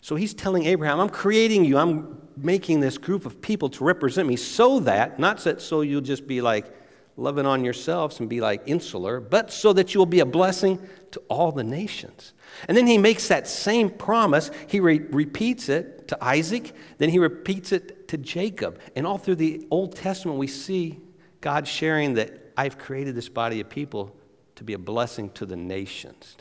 So 0.00 0.16
he's 0.16 0.34
telling 0.34 0.66
Abraham, 0.66 0.98
I'm 0.98 1.08
creating 1.08 1.64
you, 1.64 1.78
I'm 1.78 2.20
making 2.36 2.80
this 2.80 2.98
group 2.98 3.24
of 3.24 3.40
people 3.40 3.68
to 3.70 3.84
represent 3.84 4.26
me 4.26 4.36
so 4.36 4.80
that, 4.80 5.18
not 5.18 5.38
that 5.44 5.62
so 5.62 5.82
you'll 5.82 6.00
just 6.00 6.26
be 6.26 6.40
like 6.40 6.74
loving 7.16 7.46
on 7.46 7.64
yourselves 7.64 8.18
and 8.18 8.28
be 8.28 8.40
like 8.40 8.62
insular, 8.66 9.20
but 9.20 9.52
so 9.52 9.72
that 9.72 9.94
you'll 9.94 10.06
be 10.06 10.20
a 10.20 10.26
blessing 10.26 10.80
to 11.12 11.20
all 11.28 11.52
the 11.52 11.62
nations. 11.62 12.32
And 12.66 12.76
then 12.76 12.86
he 12.86 12.98
makes 12.98 13.28
that 13.28 13.46
same 13.46 13.90
promise. 13.90 14.50
He 14.66 14.80
re- 14.80 14.98
repeats 14.98 15.68
it 15.68 16.08
to 16.08 16.24
Isaac, 16.24 16.74
then 16.98 17.08
he 17.08 17.18
repeats 17.18 17.70
it 17.70 18.08
to 18.08 18.18
Jacob. 18.18 18.80
And 18.96 19.06
all 19.06 19.18
through 19.18 19.36
the 19.36 19.66
Old 19.70 19.94
Testament, 19.94 20.38
we 20.38 20.46
see 20.46 21.00
God 21.40 21.68
sharing 21.68 22.14
that 22.14 22.52
I've 22.56 22.76
created 22.76 23.14
this 23.14 23.28
body 23.28 23.60
of 23.60 23.68
people 23.68 24.16
to 24.56 24.64
be 24.64 24.72
a 24.72 24.78
blessing 24.78 25.30
to 25.30 25.46
the 25.46 25.56
nations. 25.56 26.36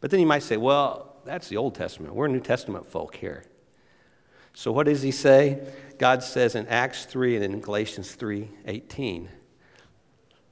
But 0.00 0.10
then 0.10 0.20
you 0.20 0.26
might 0.26 0.42
say, 0.42 0.56
well, 0.56 1.16
that's 1.24 1.48
the 1.48 1.56
Old 1.56 1.74
Testament. 1.74 2.14
We're 2.14 2.28
New 2.28 2.40
Testament 2.40 2.86
folk 2.86 3.14
here. 3.16 3.44
So 4.54 4.72
what 4.72 4.86
does 4.86 5.02
he 5.02 5.10
say? 5.10 5.60
God 5.98 6.22
says 6.22 6.54
in 6.54 6.66
Acts 6.66 7.04
3 7.04 7.36
and 7.36 7.44
in 7.44 7.60
Galatians 7.60 8.14
3 8.14 8.48
18 8.66 9.28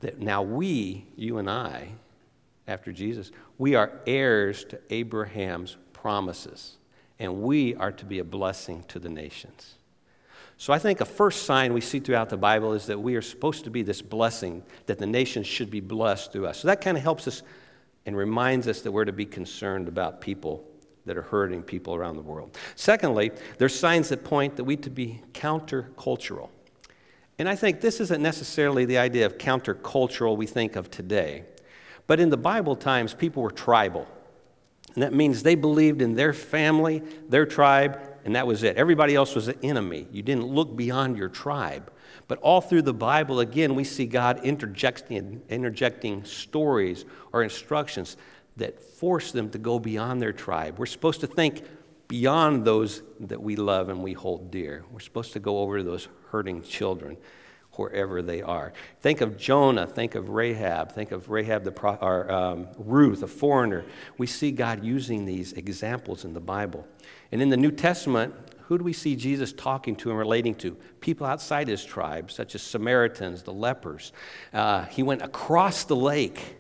that 0.00 0.20
now 0.20 0.42
we, 0.42 1.06
you 1.16 1.38
and 1.38 1.48
I, 1.48 1.88
after 2.68 2.92
Jesus, 2.92 3.30
we 3.58 3.74
are 3.74 4.00
heirs 4.06 4.64
to 4.66 4.78
Abraham's 4.90 5.76
promises, 5.92 6.76
and 7.18 7.42
we 7.42 7.74
are 7.76 7.92
to 7.92 8.04
be 8.04 8.18
a 8.18 8.24
blessing 8.24 8.84
to 8.88 8.98
the 8.98 9.08
nations. 9.08 9.76
So 10.58 10.72
I 10.72 10.78
think 10.78 11.00
a 11.00 11.04
first 11.04 11.44
sign 11.44 11.74
we 11.74 11.80
see 11.80 12.00
throughout 12.00 12.28
the 12.28 12.36
Bible 12.36 12.72
is 12.72 12.86
that 12.86 12.98
we 12.98 13.14
are 13.16 13.22
supposed 13.22 13.64
to 13.64 13.70
be 13.70 13.82
this 13.82 14.02
blessing, 14.02 14.62
that 14.86 14.98
the 14.98 15.06
nations 15.06 15.46
should 15.46 15.70
be 15.70 15.80
blessed 15.80 16.32
through 16.32 16.46
us. 16.46 16.58
So 16.58 16.68
that 16.68 16.80
kind 16.80 16.96
of 16.96 17.02
helps 17.02 17.28
us 17.28 17.42
and 18.06 18.16
reminds 18.16 18.68
us 18.68 18.80
that 18.82 18.92
we're 18.92 19.04
to 19.04 19.12
be 19.12 19.26
concerned 19.26 19.88
about 19.88 20.20
people 20.20 20.64
that 21.04 21.16
are 21.16 21.22
hurting 21.22 21.62
people 21.62 21.94
around 21.94 22.16
the 22.16 22.22
world. 22.22 22.56
Secondly, 22.74 23.30
there's 23.58 23.78
signs 23.78 24.08
that 24.08 24.24
point 24.24 24.56
that 24.56 24.64
we 24.64 24.76
to 24.76 24.90
be 24.90 25.22
countercultural. 25.32 26.48
And 27.38 27.48
I 27.48 27.54
think 27.54 27.80
this 27.80 28.00
isn't 28.00 28.22
necessarily 28.22 28.84
the 28.84 28.98
idea 28.98 29.26
of 29.26 29.38
countercultural 29.38 30.36
we 30.36 30.46
think 30.46 30.76
of 30.76 30.90
today. 30.90 31.44
But 32.06 32.18
in 32.20 32.30
the 32.30 32.36
Bible 32.36 32.76
times, 32.76 33.12
people 33.14 33.42
were 33.42 33.50
tribal. 33.50 34.06
And 34.94 35.02
that 35.02 35.12
means 35.12 35.42
they 35.42 35.54
believed 35.54 36.00
in 36.00 36.14
their 36.14 36.32
family, 36.32 37.02
their 37.28 37.44
tribe, 37.44 38.00
and 38.24 38.34
that 38.34 38.46
was 38.46 38.62
it. 38.62 38.76
Everybody 38.76 39.14
else 39.14 39.34
was 39.34 39.48
an 39.48 39.58
enemy. 39.62 40.08
You 40.10 40.22
didn't 40.22 40.46
look 40.46 40.74
beyond 40.74 41.18
your 41.18 41.28
tribe. 41.28 41.92
But 42.28 42.38
all 42.40 42.60
through 42.60 42.82
the 42.82 42.94
Bible, 42.94 43.40
again, 43.40 43.74
we 43.74 43.84
see 43.84 44.06
God 44.06 44.44
interjecting, 44.44 45.42
interjecting 45.48 46.24
stories 46.24 47.04
or 47.32 47.42
instructions 47.42 48.16
that 48.56 48.80
force 48.80 49.32
them 49.32 49.50
to 49.50 49.58
go 49.58 49.78
beyond 49.78 50.20
their 50.20 50.32
tribe. 50.32 50.78
We're 50.78 50.86
supposed 50.86 51.20
to 51.20 51.26
think 51.26 51.62
beyond 52.08 52.64
those 52.64 53.02
that 53.20 53.40
we 53.40 53.56
love 53.56 53.88
and 53.88 54.02
we 54.02 54.12
hold 54.12 54.50
dear. 54.50 54.84
We're 54.90 55.00
supposed 55.00 55.32
to 55.34 55.40
go 55.40 55.58
over 55.58 55.78
to 55.78 55.84
those 55.84 56.08
hurting 56.30 56.62
children 56.62 57.16
wherever 57.72 58.22
they 58.22 58.42
are. 58.42 58.72
Think 59.00 59.20
of 59.20 59.36
Jonah, 59.36 59.86
think 59.86 60.14
of 60.14 60.30
Rahab, 60.30 60.92
think 60.92 61.12
of 61.12 61.28
Rahab 61.28 61.62
the 61.64 61.72
pro- 61.72 61.96
or 61.96 62.30
um, 62.30 62.68
Ruth, 62.78 63.22
a 63.22 63.26
foreigner. 63.26 63.84
We 64.18 64.26
see 64.26 64.50
God 64.50 64.82
using 64.82 65.26
these 65.26 65.52
examples 65.52 66.24
in 66.24 66.32
the 66.32 66.40
Bible. 66.40 66.86
And 67.32 67.42
in 67.42 67.50
the 67.50 67.56
New 67.56 67.70
Testament, 67.70 68.34
who 68.66 68.78
do 68.78 68.84
we 68.84 68.92
see 68.92 69.14
Jesus 69.14 69.52
talking 69.52 69.94
to 69.96 70.10
and 70.10 70.18
relating 70.18 70.54
to? 70.56 70.76
People 71.00 71.24
outside 71.24 71.68
his 71.68 71.84
tribe, 71.84 72.32
such 72.32 72.56
as 72.56 72.62
Samaritans, 72.62 73.44
the 73.44 73.52
lepers. 73.52 74.12
Uh, 74.52 74.84
he 74.86 75.04
went 75.04 75.22
across 75.22 75.84
the 75.84 75.94
lake 75.94 76.56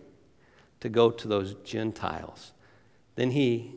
to 0.78 0.88
go 0.88 1.10
to 1.10 1.26
those 1.26 1.54
Gentiles. 1.64 2.52
Then 3.16 3.32
he 3.32 3.74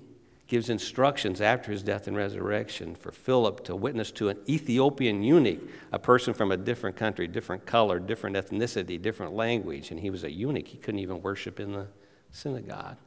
gives 0.47 0.69
instructions 0.69 1.41
after 1.41 1.71
his 1.71 1.81
death 1.81 2.07
and 2.07 2.15
resurrection 2.15 2.93
for 2.93 3.11
Philip 3.11 3.63
to 3.63 3.75
witness 3.75 4.11
to 4.11 4.29
an 4.29 4.37
Ethiopian 4.47 5.23
eunuch, 5.23 5.59
a 5.91 5.97
person 5.97 6.35
from 6.35 6.51
a 6.51 6.57
different 6.57 6.95
country, 6.95 7.27
different 7.27 7.65
color, 7.65 7.99
different 7.99 8.35
ethnicity, 8.35 9.01
different 9.01 9.33
language. 9.33 9.89
And 9.89 9.99
he 9.99 10.11
was 10.11 10.23
a 10.23 10.31
eunuch. 10.31 10.67
He 10.67 10.77
couldn't 10.77 10.99
even 10.99 11.23
worship 11.23 11.59
in 11.59 11.71
the 11.71 11.87
synagogue. 12.31 12.97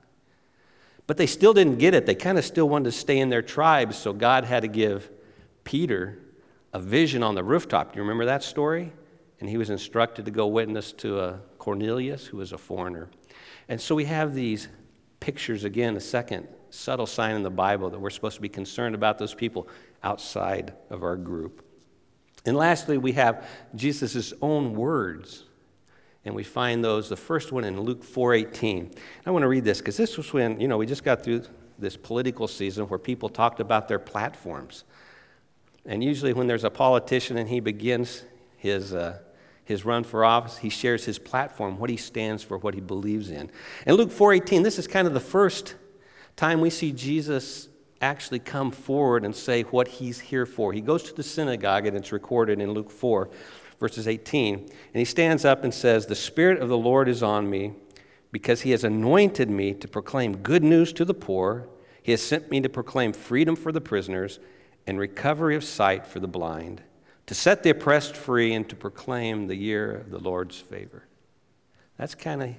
But 1.06 1.16
they 1.16 1.26
still 1.26 1.52
didn't 1.52 1.78
get 1.78 1.94
it. 1.94 2.06
They 2.06 2.14
kind 2.14 2.38
of 2.38 2.44
still 2.44 2.68
wanted 2.68 2.84
to 2.84 2.92
stay 2.92 3.18
in 3.18 3.28
their 3.28 3.42
tribes, 3.42 3.96
so 3.96 4.12
God 4.12 4.44
had 4.44 4.62
to 4.62 4.68
give 4.68 5.10
Peter 5.64 6.18
a 6.72 6.78
vision 6.78 7.22
on 7.22 7.34
the 7.34 7.44
rooftop. 7.44 7.92
Do 7.92 7.96
you 7.96 8.02
remember 8.02 8.26
that 8.26 8.42
story? 8.42 8.92
And 9.40 9.48
he 9.48 9.56
was 9.56 9.70
instructed 9.70 10.24
to 10.26 10.30
go 10.30 10.46
witness 10.46 10.92
to 10.94 11.20
a 11.20 11.40
Cornelius, 11.58 12.26
who 12.26 12.36
was 12.36 12.52
a 12.52 12.58
foreigner. 12.58 13.08
And 13.68 13.80
so 13.80 13.94
we 13.94 14.04
have 14.04 14.34
these 14.34 14.68
pictures 15.20 15.64
again, 15.64 15.96
a 15.96 16.00
second 16.00 16.48
subtle 16.70 17.06
sign 17.06 17.36
in 17.36 17.42
the 17.42 17.50
Bible 17.50 17.90
that 17.90 18.00
we're 18.00 18.10
supposed 18.10 18.36
to 18.36 18.40
be 18.40 18.48
concerned 18.48 18.94
about 18.94 19.18
those 19.18 19.34
people 19.34 19.68
outside 20.02 20.72
of 20.90 21.02
our 21.02 21.16
group. 21.16 21.64
And 22.44 22.56
lastly, 22.56 22.98
we 22.98 23.12
have 23.12 23.46
Jesus' 23.74 24.32
own 24.40 24.74
words. 24.74 25.44
And 26.24 26.34
we 26.34 26.44
find 26.44 26.84
those, 26.84 27.08
the 27.08 27.16
first 27.16 27.50
one 27.50 27.64
in 27.64 27.80
Luke 27.80 28.04
4.18. 28.04 28.96
I 29.26 29.30
want 29.30 29.42
to 29.42 29.48
read 29.48 29.64
this 29.64 29.78
because 29.78 29.96
this 29.96 30.16
was 30.16 30.32
when, 30.32 30.60
you 30.60 30.68
know, 30.68 30.78
we 30.78 30.86
just 30.86 31.02
got 31.04 31.24
through 31.24 31.42
this 31.78 31.96
political 31.96 32.46
season 32.46 32.86
where 32.86 32.98
people 32.98 33.28
talked 33.28 33.58
about 33.60 33.88
their 33.88 33.98
platforms. 33.98 34.84
And 35.84 36.02
usually 36.02 36.32
when 36.32 36.46
there's 36.46 36.64
a 36.64 36.70
politician 36.70 37.38
and 37.38 37.48
he 37.48 37.58
begins 37.58 38.22
his, 38.56 38.94
uh, 38.94 39.18
his 39.64 39.84
run 39.84 40.04
for 40.04 40.24
office, 40.24 40.58
he 40.58 40.68
shares 40.68 41.04
his 41.04 41.18
platform, 41.18 41.78
what 41.78 41.90
he 41.90 41.96
stands 41.96 42.44
for, 42.44 42.56
what 42.58 42.74
he 42.74 42.80
believes 42.80 43.30
in. 43.30 43.50
And 43.84 43.96
Luke 43.96 44.10
4.18, 44.10 44.62
this 44.62 44.78
is 44.78 44.86
kind 44.86 45.08
of 45.08 45.14
the 45.14 45.20
first 45.20 45.74
time 46.36 46.60
we 46.60 46.70
see 46.70 46.92
Jesus 46.92 47.68
actually 48.00 48.40
come 48.40 48.70
forward 48.70 49.24
and 49.24 49.34
say 49.34 49.62
what 49.62 49.86
he's 49.86 50.18
here 50.20 50.46
for. 50.46 50.72
He 50.72 50.80
goes 50.80 51.04
to 51.04 51.14
the 51.14 51.22
synagogue, 51.22 51.86
and 51.86 51.96
it's 51.96 52.12
recorded 52.12 52.60
in 52.60 52.72
Luke 52.72 52.90
4, 52.90 53.30
verses 53.82 54.08
18. 54.08 54.54
And 54.54 54.70
he 54.94 55.04
stands 55.04 55.44
up 55.44 55.64
and 55.64 55.74
says, 55.74 56.06
The 56.06 56.14
Spirit 56.14 56.62
of 56.62 56.70
the 56.70 56.78
Lord 56.78 57.08
is 57.08 57.22
on 57.22 57.50
me 57.50 57.72
because 58.30 58.62
he 58.62 58.70
has 58.70 58.84
anointed 58.84 59.50
me 59.50 59.74
to 59.74 59.88
proclaim 59.88 60.36
good 60.36 60.64
news 60.64 60.92
to 60.94 61.04
the 61.04 61.12
poor. 61.12 61.68
He 62.02 62.12
has 62.12 62.22
sent 62.22 62.50
me 62.50 62.62
to 62.62 62.68
proclaim 62.70 63.12
freedom 63.12 63.56
for 63.56 63.72
the 63.72 63.80
prisoners 63.80 64.38
and 64.86 64.98
recovery 64.98 65.56
of 65.56 65.64
sight 65.64 66.06
for 66.06 66.20
the 66.20 66.28
blind, 66.28 66.82
to 67.26 67.34
set 67.34 67.62
the 67.62 67.70
oppressed 67.70 68.16
free, 68.16 68.54
and 68.54 68.68
to 68.68 68.74
proclaim 68.74 69.46
the 69.46 69.56
year 69.56 69.92
of 69.96 70.10
the 70.10 70.18
Lord's 70.18 70.58
favor. 70.58 71.04
That's 71.98 72.14
kind 72.14 72.42
of 72.42 72.50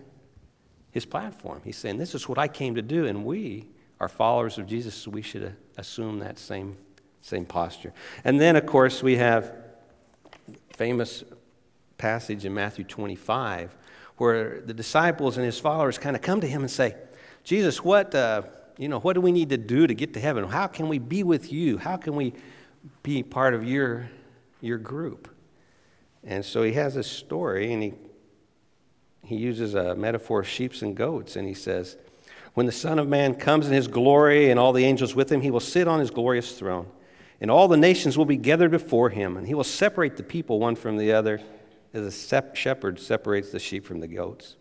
his 0.92 1.06
platform. 1.06 1.62
He's 1.66 1.78
saying, 1.78 1.98
This 1.98 2.14
is 2.14 2.30
what 2.30 2.38
I 2.38 2.48
came 2.48 2.76
to 2.76 2.82
do, 2.82 3.08
and 3.08 3.26
we 3.26 3.68
are 4.00 4.08
followers 4.08 4.58
of 4.58 4.68
Jesus, 4.68 4.94
so 4.94 5.12
we 5.12 5.22
should 5.22 5.56
assume 5.78 6.20
that 6.20 6.38
same, 6.38 6.78
same 7.22 7.46
posture. 7.46 7.94
And 8.24 8.40
then, 8.40 8.56
of 8.56 8.66
course, 8.66 9.02
we 9.02 9.18
have 9.18 9.63
famous 10.76 11.24
passage 11.98 12.46
in 12.46 12.54
Matthew 12.54 12.84
25 12.84 13.76
where 14.18 14.62
the 14.62 14.74
disciples 14.74 15.38
and 15.38 15.46
his 15.46 15.60
followers 15.60 15.98
kind 15.98 16.16
of 16.16 16.22
come 16.22 16.42
to 16.42 16.48
him 16.48 16.62
and 16.62 16.70
say, 16.70 16.96
Jesus, 17.44 17.84
what, 17.84 18.14
uh, 18.14 18.44
you 18.78 18.88
know, 18.88 19.00
what 19.00 19.14
do 19.14 19.22
we 19.22 19.32
need 19.32 19.50
to 19.50 19.58
do 19.58 19.88
to 19.88 19.94
get 19.94 20.14
to 20.14 20.20
heaven? 20.20 20.48
How 20.48 20.68
can 20.68 20.88
we 20.88 21.00
be 21.00 21.24
with 21.24 21.52
you? 21.52 21.78
How 21.78 21.98
can 21.98 22.16
we 22.16 22.34
be 23.02 23.24
part 23.24 23.54
of 23.54 23.64
your, 23.64 24.10
your 24.62 24.78
group? 24.78 25.30
And 26.24 26.46
so 26.46 26.64
he 26.64 26.74
has 26.74 26.96
a 26.96 27.04
story, 27.04 27.74
and 27.74 27.84
he 27.84 27.94
he 29.26 29.38
uses 29.38 29.74
a 29.74 29.96
metaphor 29.96 30.42
of 30.42 30.48
sheep 30.48 30.74
and 30.82 30.96
goats, 30.96 31.36
and 31.36 31.48
he 31.48 31.54
says, 31.54 31.98
When 32.54 32.66
the 32.66 32.72
Son 32.72 33.00
of 33.00 33.08
Man 33.08 33.36
comes 33.36 33.68
in 33.68 33.74
his 33.74 33.88
glory 33.88 34.52
and 34.52 34.60
all 34.60 34.74
the 34.74 34.84
angels 34.84 35.16
with 35.16 35.32
him, 35.32 35.42
he 35.42 35.50
will 35.50 35.60
sit 35.62 35.88
on 35.88 36.00
his 36.00 36.12
glorious 36.12 36.58
throne. 36.58 36.88
And 37.44 37.52
all 37.52 37.68
the 37.68 37.76
nations 37.76 38.18
will 38.18 38.24
be 38.24 38.38
gathered 38.38 38.72
before 38.72 39.10
him, 39.10 39.36
and 39.36 39.46
he 39.46 39.54
will 39.54 39.66
separate 39.66 40.16
the 40.16 40.24
people 40.24 40.62
one 40.62 40.78
from 40.78 40.96
the 40.96 41.12
other, 41.12 41.42
as 41.94 42.32
a 42.32 42.56
shepherd 42.56 42.98
separates 43.02 43.52
the 43.52 43.60
sheep 43.60 43.86
from 43.86 44.00
the 44.00 44.08
goats. 44.08 44.56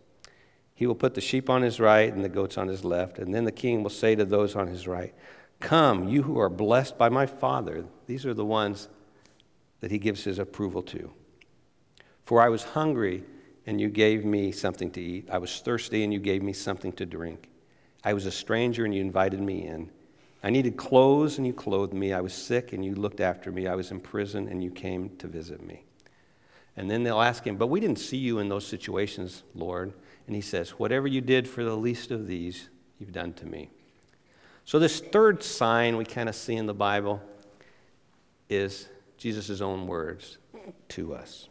He 0.75 0.89
will 0.89 0.97
put 0.97 1.15
the 1.15 1.21
sheep 1.21 1.49
on 1.49 1.63
his 1.63 1.79
right 1.79 2.13
and 2.13 2.25
the 2.25 2.29
goats 2.29 2.59
on 2.59 2.67
his 2.67 2.85
left. 2.85 3.21
And 3.21 3.33
then 3.33 3.45
the 3.45 3.53
king 3.53 3.85
will 3.85 3.91
say 3.91 4.17
to 4.17 4.25
those 4.25 4.57
on 4.57 4.67
his 4.67 4.89
right, 4.89 5.15
Come, 5.61 6.09
you 6.09 6.25
who 6.25 6.41
are 6.41 6.49
blessed 6.49 6.99
by 6.99 7.09
my 7.09 7.25
Father. 7.25 7.85
These 8.09 8.27
are 8.27 8.35
the 8.35 8.45
ones 8.45 8.89
that 9.79 9.93
he 9.93 9.99
gives 9.99 10.25
his 10.25 10.41
approval 10.41 10.83
to. 10.83 11.13
For 12.25 12.43
I 12.43 12.49
was 12.49 12.65
hungry 12.65 13.23
and 13.65 13.81
you 13.81 13.91
gave 13.91 14.25
me 14.25 14.51
something 14.51 14.91
to 14.91 15.01
eat. 15.01 15.29
I 15.31 15.39
was 15.39 15.61
thirsty, 15.61 16.03
and 16.03 16.13
you 16.13 16.19
gave 16.19 16.43
me 16.43 16.53
something 16.53 16.91
to 16.95 17.07
drink. 17.07 17.49
I 18.03 18.13
was 18.13 18.27
a 18.27 18.33
stranger, 18.33 18.85
and 18.85 18.93
you 18.93 19.01
invited 19.01 19.41
me 19.41 19.69
in. 19.69 19.89
I 20.43 20.51
needed 20.51 20.77
clothes, 20.77 21.39
and 21.39 21.47
you 21.47 21.53
clothed 21.53 21.93
me. 21.93 22.13
I 22.13 22.21
was 22.21 22.35
sick, 22.35 22.73
and 22.73 22.85
you 22.85 22.95
looked 22.95 23.21
after 23.21 23.53
me. 23.53 23.67
I 23.67 23.75
was 23.75 23.91
in 23.91 24.01
prison, 24.01 24.49
and 24.49 24.63
you 24.63 24.71
came 24.71 25.17
to 25.19 25.29
visit 25.29 25.65
me. 25.65 25.85
And 26.77 26.91
then 26.91 27.03
they'll 27.03 27.21
ask 27.21 27.47
him, 27.47 27.57
But 27.57 27.69
we 27.69 27.81
didn't 27.81 27.99
see 27.99 28.17
you 28.17 28.39
in 28.39 28.49
those 28.49 28.67
situations, 28.67 29.45
Lord. 29.55 29.93
And 30.27 30.35
he 30.35 30.43
says, 30.43 30.71
Whatever 30.71 31.07
you 31.07 31.21
did 31.21 31.49
for 31.49 31.63
the 31.63 31.77
least 31.77 32.11
of 32.11 32.27
these, 32.27 32.69
you've 32.99 33.13
done 33.13 33.35
to 33.35 33.47
me. 33.47 33.71
So, 34.65 34.79
this 34.79 35.01
third 35.01 35.43
sign 35.43 35.97
we 35.97 36.05
kind 36.05 36.29
of 36.29 36.35
see 36.35 36.57
in 36.57 36.67
the 36.67 36.75
Bible 36.75 37.21
is 38.49 38.89
Jesus' 39.17 39.61
own 39.61 39.87
words 39.87 40.39
to 40.91 41.15
us. 41.15 41.49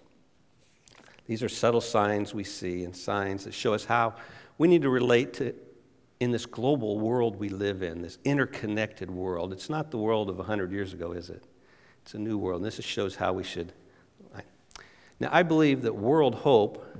These 1.27 1.43
are 1.43 1.49
subtle 1.49 1.81
signs 1.81 2.33
we 2.33 2.43
see 2.43 2.83
and 2.83 2.95
signs 2.95 3.45
that 3.45 3.53
show 3.53 3.73
us 3.73 3.85
how 3.85 4.15
we 4.57 4.67
need 4.67 4.81
to 4.81 4.89
relate 4.89 5.33
to 5.35 5.55
in 6.21 6.29
this 6.29 6.45
global 6.45 6.99
world 6.99 7.35
we 7.37 7.49
live 7.49 7.81
in, 7.81 8.03
this 8.03 8.19
interconnected 8.23 9.09
world. 9.09 9.51
It's 9.51 9.71
not 9.71 9.89
the 9.89 9.97
world 9.97 10.29
of 10.29 10.37
100 10.37 10.71
years 10.71 10.93
ago, 10.93 11.13
is 11.13 11.31
it? 11.31 11.43
It's 12.03 12.13
a 12.13 12.19
new 12.19 12.37
world. 12.37 12.61
And 12.61 12.71
this 12.71 12.79
shows 12.85 13.15
how 13.15 13.33
we 13.33 13.43
should. 13.43 13.73
Now, 15.19 15.29
I 15.31 15.41
believe 15.41 15.81
that 15.81 15.95
World 15.95 16.35
Hope 16.35 16.97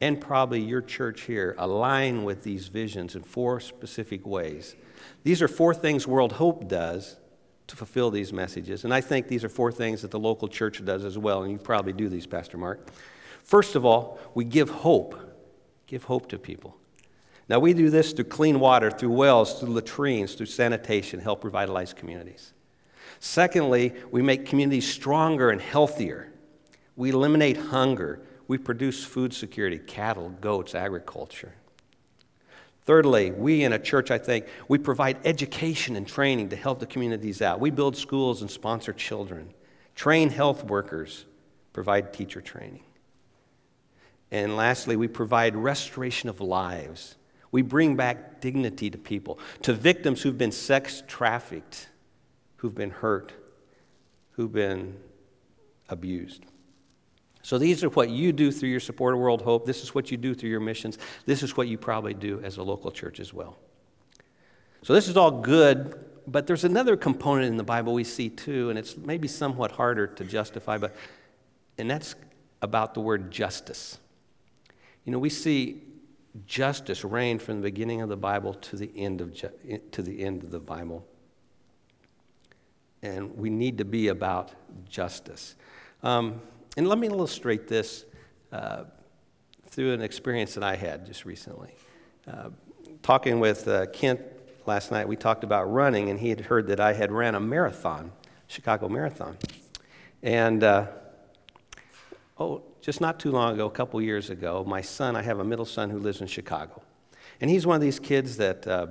and 0.00 0.20
probably 0.20 0.60
your 0.60 0.80
church 0.80 1.22
here 1.22 1.56
align 1.58 2.22
with 2.22 2.44
these 2.44 2.68
visions 2.68 3.16
in 3.16 3.22
four 3.22 3.58
specific 3.58 4.24
ways. 4.26 4.76
These 5.24 5.42
are 5.42 5.48
four 5.48 5.74
things 5.74 6.06
World 6.06 6.32
Hope 6.32 6.68
does 6.68 7.16
to 7.66 7.76
fulfill 7.76 8.12
these 8.12 8.32
messages. 8.32 8.84
And 8.84 8.94
I 8.94 9.00
think 9.00 9.26
these 9.26 9.42
are 9.42 9.48
four 9.48 9.72
things 9.72 10.02
that 10.02 10.12
the 10.12 10.20
local 10.20 10.46
church 10.46 10.84
does 10.84 11.04
as 11.04 11.18
well. 11.18 11.42
And 11.42 11.50
you 11.50 11.58
probably 11.58 11.92
do 11.92 12.08
these, 12.08 12.26
Pastor 12.26 12.58
Mark. 12.58 12.88
First 13.42 13.74
of 13.74 13.84
all, 13.84 14.20
we 14.34 14.44
give 14.44 14.70
hope. 14.70 15.18
Give 15.86 16.02
hope 16.04 16.28
to 16.28 16.38
people. 16.38 16.76
Now, 17.48 17.58
we 17.58 17.74
do 17.74 17.90
this 17.90 18.12
through 18.12 18.26
clean 18.26 18.60
water, 18.60 18.90
through 18.90 19.10
wells, 19.10 19.60
through 19.60 19.70
latrines, 19.70 20.34
through 20.34 20.46
sanitation, 20.46 21.20
help 21.20 21.44
revitalize 21.44 21.92
communities. 21.92 22.52
Secondly, 23.18 23.92
we 24.10 24.22
make 24.22 24.46
communities 24.46 24.90
stronger 24.90 25.50
and 25.50 25.60
healthier. 25.60 26.32
We 26.96 27.10
eliminate 27.10 27.56
hunger. 27.56 28.20
We 28.48 28.58
produce 28.58 29.04
food 29.04 29.32
security, 29.32 29.78
cattle, 29.78 30.30
goats, 30.40 30.74
agriculture. 30.74 31.52
Thirdly, 32.84 33.30
we 33.30 33.62
in 33.62 33.72
a 33.72 33.78
church, 33.78 34.10
I 34.10 34.18
think, 34.18 34.46
we 34.66 34.78
provide 34.78 35.18
education 35.24 35.94
and 35.94 36.06
training 36.06 36.48
to 36.48 36.56
help 36.56 36.80
the 36.80 36.86
communities 36.86 37.40
out. 37.40 37.60
We 37.60 37.70
build 37.70 37.96
schools 37.96 38.40
and 38.42 38.50
sponsor 38.50 38.92
children, 38.92 39.54
train 39.94 40.30
health 40.30 40.64
workers, 40.64 41.24
provide 41.72 42.12
teacher 42.12 42.40
training. 42.40 42.82
And 44.32 44.56
lastly, 44.56 44.96
we 44.96 45.06
provide 45.06 45.54
restoration 45.54 46.28
of 46.28 46.40
lives. 46.40 47.16
We 47.52 47.62
bring 47.62 47.94
back 47.94 48.40
dignity 48.40 48.90
to 48.90 48.98
people, 48.98 49.38
to 49.62 49.72
victims 49.72 50.22
who've 50.22 50.36
been 50.36 50.52
sex 50.52 51.02
trafficked, 51.06 51.88
who've 52.56 52.74
been 52.74 52.90
hurt, 52.90 53.32
who've 54.32 54.52
been 54.52 54.96
abused. 55.88 56.44
So 57.42 57.58
these 57.58 57.84
are 57.84 57.88
what 57.90 58.08
you 58.08 58.32
do 58.32 58.50
through 58.50 58.70
your 58.70 58.80
support 58.80 59.14
of 59.14 59.20
World 59.20 59.42
Hope. 59.42 59.66
This 59.66 59.82
is 59.82 59.94
what 59.94 60.10
you 60.10 60.16
do 60.16 60.34
through 60.34 60.50
your 60.50 60.60
missions. 60.60 60.96
This 61.26 61.42
is 61.42 61.56
what 61.56 61.68
you 61.68 61.76
probably 61.76 62.14
do 62.14 62.40
as 62.42 62.56
a 62.56 62.62
local 62.62 62.90
church 62.90 63.20
as 63.20 63.34
well. 63.34 63.58
So 64.82 64.94
this 64.94 65.08
is 65.08 65.16
all 65.16 65.30
good, 65.30 66.04
but 66.26 66.46
there's 66.46 66.64
another 66.64 66.96
component 66.96 67.48
in 67.48 67.56
the 67.56 67.64
Bible 67.64 67.94
we 67.94 68.04
see 68.04 68.30
too, 68.30 68.70
and 68.70 68.78
it's 68.78 68.96
maybe 68.96 69.28
somewhat 69.28 69.72
harder 69.72 70.06
to 70.06 70.24
justify, 70.24 70.78
but 70.78 70.94
and 71.78 71.90
that's 71.90 72.14
about 72.62 72.94
the 72.94 73.00
word 73.00 73.30
justice. 73.30 73.98
You 75.04 75.12
know, 75.12 75.18
we 75.18 75.30
see 75.30 75.82
justice 76.46 77.04
reigned 77.04 77.42
from 77.42 77.56
the 77.56 77.62
beginning 77.62 78.00
of 78.00 78.08
the 78.08 78.16
Bible 78.16 78.54
to 78.54 78.76
the 78.76 78.90
end 78.96 79.20
of, 79.20 79.34
ju- 79.34 79.80
to 79.90 80.02
the, 80.02 80.22
end 80.24 80.42
of 80.42 80.50
the 80.50 80.60
Bible. 80.60 81.06
and 83.02 83.36
we 83.36 83.50
need 83.50 83.78
to 83.78 83.84
be 83.84 84.08
about 84.08 84.52
justice. 84.88 85.56
Um, 86.02 86.40
and 86.76 86.88
let 86.88 86.98
me 86.98 87.08
illustrate 87.08 87.68
this 87.68 88.04
uh, 88.52 88.84
through 89.66 89.92
an 89.92 90.00
experience 90.00 90.54
that 90.54 90.62
I 90.62 90.76
had 90.76 91.04
just 91.06 91.24
recently. 91.24 91.74
Uh, 92.26 92.50
talking 93.02 93.40
with 93.40 93.66
uh, 93.66 93.86
Kent 93.86 94.20
last 94.66 94.90
night, 94.90 95.08
we 95.08 95.16
talked 95.16 95.44
about 95.44 95.64
running, 95.64 96.10
and 96.10 96.20
he 96.20 96.28
had 96.28 96.40
heard 96.40 96.68
that 96.68 96.80
I 96.80 96.92
had 96.92 97.10
ran 97.10 97.34
a 97.34 97.40
marathon, 97.40 98.12
Chicago 98.46 98.88
Marathon. 98.88 99.36
And 100.22 100.62
uh, 100.62 100.86
oh, 102.42 102.62
just 102.80 103.00
not 103.00 103.20
too 103.20 103.30
long 103.30 103.54
ago, 103.54 103.66
a 103.66 103.70
couple 103.70 104.00
years 104.02 104.30
ago, 104.30 104.64
my 104.66 104.80
son, 104.80 105.14
I 105.14 105.22
have 105.22 105.38
a 105.38 105.44
middle 105.44 105.64
son 105.64 105.90
who 105.90 105.98
lives 105.98 106.20
in 106.20 106.26
Chicago. 106.26 106.82
And 107.40 107.48
he's 107.48 107.66
one 107.66 107.76
of 107.76 107.82
these 107.82 108.00
kids 108.00 108.36
that 108.38 108.66
uh, 108.66 108.86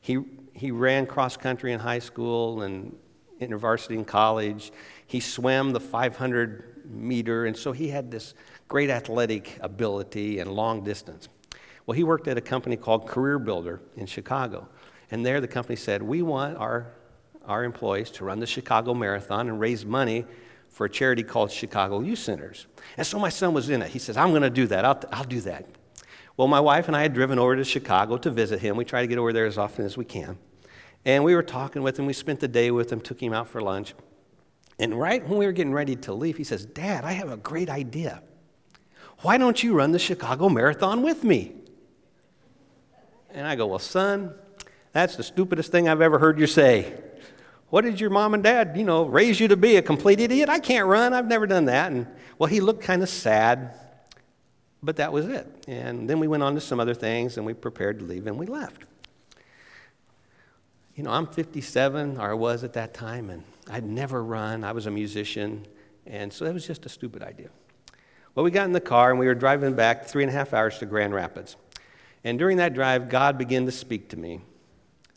he, 0.00 0.18
he 0.52 0.70
ran 0.70 1.06
cross 1.06 1.36
country 1.36 1.72
in 1.72 1.80
high 1.80 2.00
school 2.00 2.62
and 2.62 2.96
university 3.38 3.94
and 3.94 4.06
college. 4.06 4.72
He 5.06 5.20
swam 5.20 5.72
the 5.72 5.80
500 5.80 6.82
meter, 6.86 7.46
and 7.46 7.56
so 7.56 7.72
he 7.72 7.88
had 7.88 8.10
this 8.10 8.34
great 8.68 8.90
athletic 8.90 9.58
ability 9.60 10.40
and 10.40 10.50
long 10.50 10.82
distance. 10.82 11.28
Well, 11.86 11.94
he 11.94 12.04
worked 12.04 12.28
at 12.28 12.36
a 12.36 12.40
company 12.40 12.76
called 12.76 13.06
Career 13.06 13.38
Builder 13.38 13.80
in 13.96 14.06
Chicago. 14.06 14.68
And 15.10 15.24
there 15.24 15.40
the 15.40 15.48
company 15.48 15.76
said, 15.76 16.02
We 16.02 16.22
want 16.22 16.56
our, 16.56 16.92
our 17.46 17.62
employees 17.62 18.10
to 18.12 18.24
run 18.24 18.40
the 18.40 18.46
Chicago 18.46 18.94
Marathon 18.94 19.48
and 19.48 19.60
raise 19.60 19.84
money 19.84 20.24
for 20.74 20.86
a 20.86 20.90
charity 20.90 21.22
called 21.22 21.52
Chicago 21.52 22.00
Youth 22.00 22.18
Centers. 22.18 22.66
And 22.96 23.06
so 23.06 23.16
my 23.20 23.28
son 23.28 23.54
was 23.54 23.70
in 23.70 23.80
it. 23.80 23.90
He 23.90 24.00
says, 24.00 24.16
I'm 24.16 24.30
going 24.30 24.42
to 24.42 24.50
do 24.50 24.66
that. 24.66 24.84
I'll, 24.84 25.00
I'll 25.12 25.24
do 25.24 25.40
that. 25.42 25.66
Well, 26.36 26.48
my 26.48 26.58
wife 26.58 26.88
and 26.88 26.96
I 26.96 27.02
had 27.02 27.14
driven 27.14 27.38
over 27.38 27.54
to 27.54 27.64
Chicago 27.64 28.16
to 28.16 28.30
visit 28.30 28.58
him. 28.58 28.76
We 28.76 28.84
try 28.84 29.00
to 29.00 29.06
get 29.06 29.16
over 29.16 29.32
there 29.32 29.46
as 29.46 29.56
often 29.56 29.84
as 29.84 29.96
we 29.96 30.04
can. 30.04 30.36
And 31.04 31.22
we 31.22 31.36
were 31.36 31.44
talking 31.44 31.84
with 31.84 31.96
him. 31.96 32.06
We 32.06 32.12
spent 32.12 32.40
the 32.40 32.48
day 32.48 32.72
with 32.72 32.90
him, 32.90 33.00
took 33.00 33.22
him 33.22 33.32
out 33.32 33.46
for 33.46 33.60
lunch. 33.60 33.94
And 34.80 34.98
right 34.98 35.24
when 35.28 35.38
we 35.38 35.46
were 35.46 35.52
getting 35.52 35.72
ready 35.72 35.94
to 35.94 36.12
leave, 36.12 36.36
he 36.36 36.42
says, 36.42 36.66
Dad, 36.66 37.04
I 37.04 37.12
have 37.12 37.30
a 37.30 37.36
great 37.36 37.70
idea. 37.70 38.20
Why 39.20 39.38
don't 39.38 39.62
you 39.62 39.74
run 39.74 39.92
the 39.92 40.00
Chicago 40.00 40.48
Marathon 40.48 41.02
with 41.02 41.22
me? 41.22 41.52
And 43.30 43.46
I 43.46 43.54
go, 43.54 43.68
Well, 43.68 43.78
son, 43.78 44.34
that's 44.90 45.14
the 45.14 45.22
stupidest 45.22 45.70
thing 45.70 45.88
I've 45.88 46.00
ever 46.00 46.18
heard 46.18 46.40
you 46.40 46.48
say. 46.48 46.94
What 47.70 47.84
did 47.84 48.00
your 48.00 48.10
mom 48.10 48.34
and 48.34 48.42
dad, 48.42 48.74
you 48.76 48.84
know, 48.84 49.04
raise 49.04 49.40
you 49.40 49.48
to 49.48 49.56
be? 49.56 49.76
A 49.76 49.82
complete 49.82 50.20
idiot? 50.20 50.48
I 50.48 50.58
can't 50.58 50.86
run. 50.86 51.12
I've 51.12 51.26
never 51.26 51.46
done 51.46 51.64
that. 51.66 51.90
And 51.90 52.06
well, 52.38 52.48
he 52.48 52.60
looked 52.60 52.82
kind 52.82 53.02
of 53.02 53.08
sad, 53.08 53.74
but 54.82 54.96
that 54.96 55.12
was 55.12 55.26
it. 55.26 55.46
And 55.66 56.08
then 56.08 56.20
we 56.20 56.28
went 56.28 56.42
on 56.42 56.54
to 56.54 56.60
some 56.60 56.78
other 56.78 56.94
things 56.94 57.36
and 57.36 57.44
we 57.44 57.54
prepared 57.54 57.98
to 58.00 58.04
leave 58.04 58.26
and 58.26 58.38
we 58.38 58.46
left. 58.46 58.84
You 60.94 61.02
know, 61.02 61.10
I'm 61.10 61.26
57, 61.26 62.18
or 62.18 62.30
I 62.30 62.34
was 62.34 62.62
at 62.62 62.74
that 62.74 62.94
time, 62.94 63.28
and 63.28 63.42
I'd 63.68 63.84
never 63.84 64.22
run. 64.22 64.62
I 64.62 64.70
was 64.70 64.86
a 64.86 64.92
musician, 64.92 65.66
and 66.06 66.32
so 66.32 66.44
it 66.46 66.54
was 66.54 66.64
just 66.64 66.86
a 66.86 66.88
stupid 66.88 67.20
idea. 67.20 67.48
Well, 68.34 68.44
we 68.44 68.52
got 68.52 68.66
in 68.66 68.72
the 68.72 68.80
car 68.80 69.10
and 69.10 69.18
we 69.18 69.26
were 69.26 69.34
driving 69.34 69.74
back 69.74 70.06
three 70.06 70.22
and 70.22 70.30
a 70.30 70.32
half 70.32 70.54
hours 70.54 70.78
to 70.78 70.86
Grand 70.86 71.12
Rapids. 71.12 71.56
And 72.22 72.38
during 72.38 72.58
that 72.58 72.74
drive, 72.74 73.08
God 73.08 73.38
began 73.38 73.66
to 73.66 73.72
speak 73.72 74.08
to 74.10 74.16
me, 74.16 74.40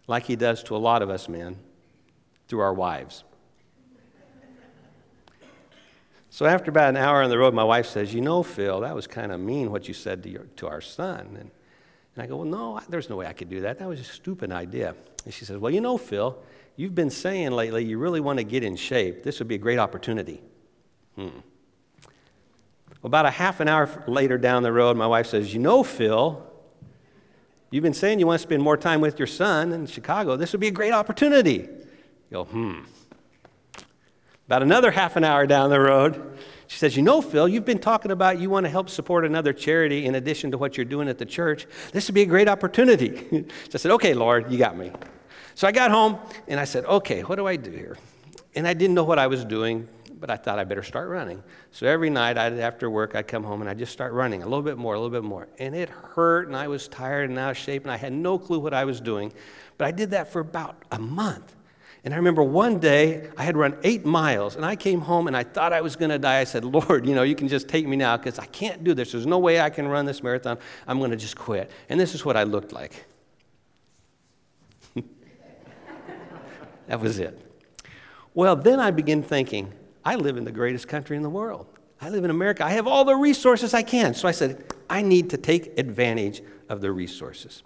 like 0.07 0.23
He 0.23 0.35
does 0.35 0.63
to 0.63 0.75
a 0.75 0.77
lot 0.77 1.03
of 1.03 1.11
us 1.11 1.29
men, 1.29 1.57
through 2.47 2.59
our 2.59 2.73
wives. 2.73 3.23
So 6.37 6.45
after 6.45 6.69
about 6.69 6.89
an 6.89 6.97
hour 6.97 7.23
on 7.23 7.31
the 7.31 7.37
road, 7.39 7.55
my 7.55 7.63
wife 7.63 7.87
says, 7.87 8.13
You 8.13 8.21
know, 8.21 8.43
Phil, 8.43 8.81
that 8.81 8.93
was 8.93 9.07
kind 9.07 9.31
of 9.31 9.39
mean 9.39 9.71
what 9.71 9.87
you 9.87 9.95
said 9.95 10.21
to, 10.21 10.29
your, 10.29 10.43
to 10.57 10.67
our 10.67 10.81
son. 10.81 11.35
And, 11.39 11.49
and 12.15 12.23
I 12.23 12.27
go, 12.27 12.35
Well, 12.37 12.45
no, 12.45 12.79
there's 12.89 13.09
no 13.09 13.15
way 13.15 13.25
I 13.25 13.33
could 13.33 13.49
do 13.49 13.61
that. 13.61 13.79
That 13.79 13.87
was 13.87 13.99
a 13.99 14.03
stupid 14.03 14.51
idea. 14.51 14.93
And 15.25 15.33
she 15.33 15.45
says, 15.45 15.57
Well, 15.57 15.73
you 15.73 15.81
know, 15.81 15.97
Phil, 15.97 16.37
you've 16.75 16.93
been 16.93 17.09
saying 17.09 17.53
lately 17.53 17.85
you 17.85 17.97
really 17.97 18.19
want 18.19 18.37
to 18.37 18.43
get 18.43 18.63
in 18.63 18.75
shape. 18.75 19.23
This 19.23 19.39
would 19.39 19.47
be 19.47 19.55
a 19.55 19.57
great 19.57 19.79
opportunity. 19.79 20.43
Hmm. 21.15 21.39
About 23.03 23.25
a 23.25 23.31
half 23.31 23.59
an 23.59 23.67
hour 23.67 24.03
later 24.05 24.37
down 24.37 24.61
the 24.61 24.71
road, 24.71 24.95
my 24.95 25.07
wife 25.07 25.25
says, 25.25 25.51
You 25.55 25.59
know, 25.59 25.81
Phil, 25.81 26.45
you've 27.71 27.81
been 27.81 27.95
saying 27.95 28.19
you 28.19 28.27
want 28.27 28.39
to 28.39 28.43
spend 28.43 28.61
more 28.61 28.77
time 28.77 29.01
with 29.01 29.17
your 29.17 29.27
son 29.27 29.71
in 29.71 29.87
Chicago. 29.87 30.35
This 30.35 30.51
would 30.51 30.61
be 30.61 30.67
a 30.67 30.71
great 30.71 30.93
opportunity. 30.93 31.67
You 32.29 32.37
go, 32.37 32.43
Hmm. 32.45 32.79
About 34.47 34.63
another 34.63 34.91
half 34.91 35.17
an 35.17 35.25
hour 35.25 35.45
down 35.45 35.69
the 35.69 35.79
road, 35.79 36.37
she 36.67 36.77
says, 36.77 36.95
You 36.95 37.03
know, 37.03 37.21
Phil, 37.21 37.47
you've 37.49 37.65
been 37.65 37.79
talking 37.79 38.11
about 38.11 38.39
you 38.39 38.49
want 38.49 38.65
to 38.65 38.69
help 38.69 38.89
support 38.89 39.25
another 39.25 39.51
charity 39.51 40.05
in 40.05 40.15
addition 40.15 40.51
to 40.51 40.57
what 40.57 40.77
you're 40.77 40.85
doing 40.85 41.09
at 41.09 41.17
the 41.17 41.25
church. 41.25 41.67
This 41.91 42.07
would 42.07 42.15
be 42.15 42.21
a 42.21 42.25
great 42.25 42.47
opportunity. 42.47 43.27
so 43.31 43.71
I 43.73 43.77
said, 43.77 43.91
Okay, 43.91 44.13
Lord, 44.13 44.49
you 44.51 44.57
got 44.57 44.77
me. 44.77 44.91
So 45.55 45.67
I 45.67 45.71
got 45.71 45.91
home 45.91 46.17
and 46.47 46.59
I 46.59 46.63
said, 46.63 46.85
Okay, 46.85 47.21
what 47.21 47.35
do 47.35 47.45
I 47.45 47.57
do 47.57 47.71
here? 47.71 47.97
And 48.55 48.67
I 48.67 48.73
didn't 48.73 48.95
know 48.95 49.03
what 49.03 49.19
I 49.19 49.27
was 49.27 49.43
doing, 49.43 49.87
but 50.17 50.29
I 50.29 50.37
thought 50.37 50.59
I 50.59 50.63
better 50.63 50.83
start 50.83 51.09
running. 51.09 51.43
So 51.71 51.85
every 51.85 52.09
night 52.09 52.37
I'd, 52.37 52.57
after 52.59 52.89
work, 52.89 53.15
I'd 53.15 53.27
come 53.27 53.43
home 53.43 53.59
and 53.59 53.69
I'd 53.69 53.77
just 53.77 53.91
start 53.91 54.13
running 54.13 54.43
a 54.43 54.45
little 54.45 54.61
bit 54.61 54.77
more, 54.77 54.93
a 54.93 54.99
little 54.99 55.11
bit 55.11 55.27
more. 55.27 55.49
And 55.59 55.75
it 55.75 55.89
hurt 55.89 56.47
and 56.47 56.55
I 56.55 56.69
was 56.69 56.87
tired 56.87 57.29
and 57.29 57.37
out 57.37 57.51
of 57.51 57.57
shape 57.57 57.83
and 57.83 57.91
I 57.91 57.97
had 57.97 58.13
no 58.13 58.39
clue 58.39 58.59
what 58.59 58.73
I 58.73 58.85
was 58.85 59.01
doing. 59.01 59.33
But 59.77 59.87
I 59.87 59.91
did 59.91 60.11
that 60.11 60.31
for 60.31 60.39
about 60.39 60.75
a 60.91 60.99
month. 60.99 61.53
And 62.03 62.13
I 62.13 62.17
remember 62.17 62.43
one 62.43 62.79
day 62.79 63.29
I 63.37 63.43
had 63.43 63.57
run 63.57 63.77
eight 63.83 64.05
miles 64.05 64.55
and 64.55 64.65
I 64.65 64.75
came 64.75 65.01
home 65.01 65.27
and 65.27 65.35
I 65.35 65.43
thought 65.43 65.73
I 65.73 65.81
was 65.81 65.95
going 65.95 66.11
to 66.11 66.19
die. 66.19 66.39
I 66.39 66.43
said, 66.43 66.63
Lord, 66.63 67.05
you 67.05 67.15
know, 67.15 67.23
you 67.23 67.35
can 67.35 67.47
just 67.47 67.67
take 67.67 67.87
me 67.87 67.97
now 67.97 68.15
because 68.17 68.39
I 68.39 68.45
can't 68.45 68.83
do 68.83 68.93
this. 68.93 69.11
There's 69.11 69.25
no 69.25 69.39
way 69.39 69.59
I 69.59 69.69
can 69.69 69.87
run 69.87 70.05
this 70.05 70.23
marathon. 70.23 70.57
I'm 70.87 70.99
going 70.99 71.11
to 71.11 71.17
just 71.17 71.35
quit. 71.35 71.71
And 71.89 71.99
this 71.99 72.15
is 72.15 72.23
what 72.23 72.37
I 72.37 72.43
looked 72.43 72.71
like. 72.71 73.05
that 76.87 76.99
was 76.99 77.19
it. 77.19 77.39
Well, 78.33 78.55
then 78.55 78.79
I 78.79 78.91
began 78.91 79.23
thinking, 79.23 79.73
I 80.05 80.15
live 80.15 80.37
in 80.37 80.43
the 80.43 80.51
greatest 80.51 80.87
country 80.87 81.17
in 81.17 81.23
the 81.23 81.29
world. 81.29 81.67
I 81.99 82.09
live 82.09 82.23
in 82.23 82.29
America. 82.29 82.63
I 82.63 82.71
have 82.71 82.87
all 82.87 83.03
the 83.03 83.15
resources 83.15 83.73
I 83.73 83.81
can. 83.81 84.13
So 84.13 84.27
I 84.27 84.31
said, 84.31 84.63
I 84.89 85.01
need 85.01 85.31
to 85.31 85.37
take 85.37 85.77
advantage 85.79 86.41
of 86.69 86.81
the 86.81 86.91
resources. 86.91 87.63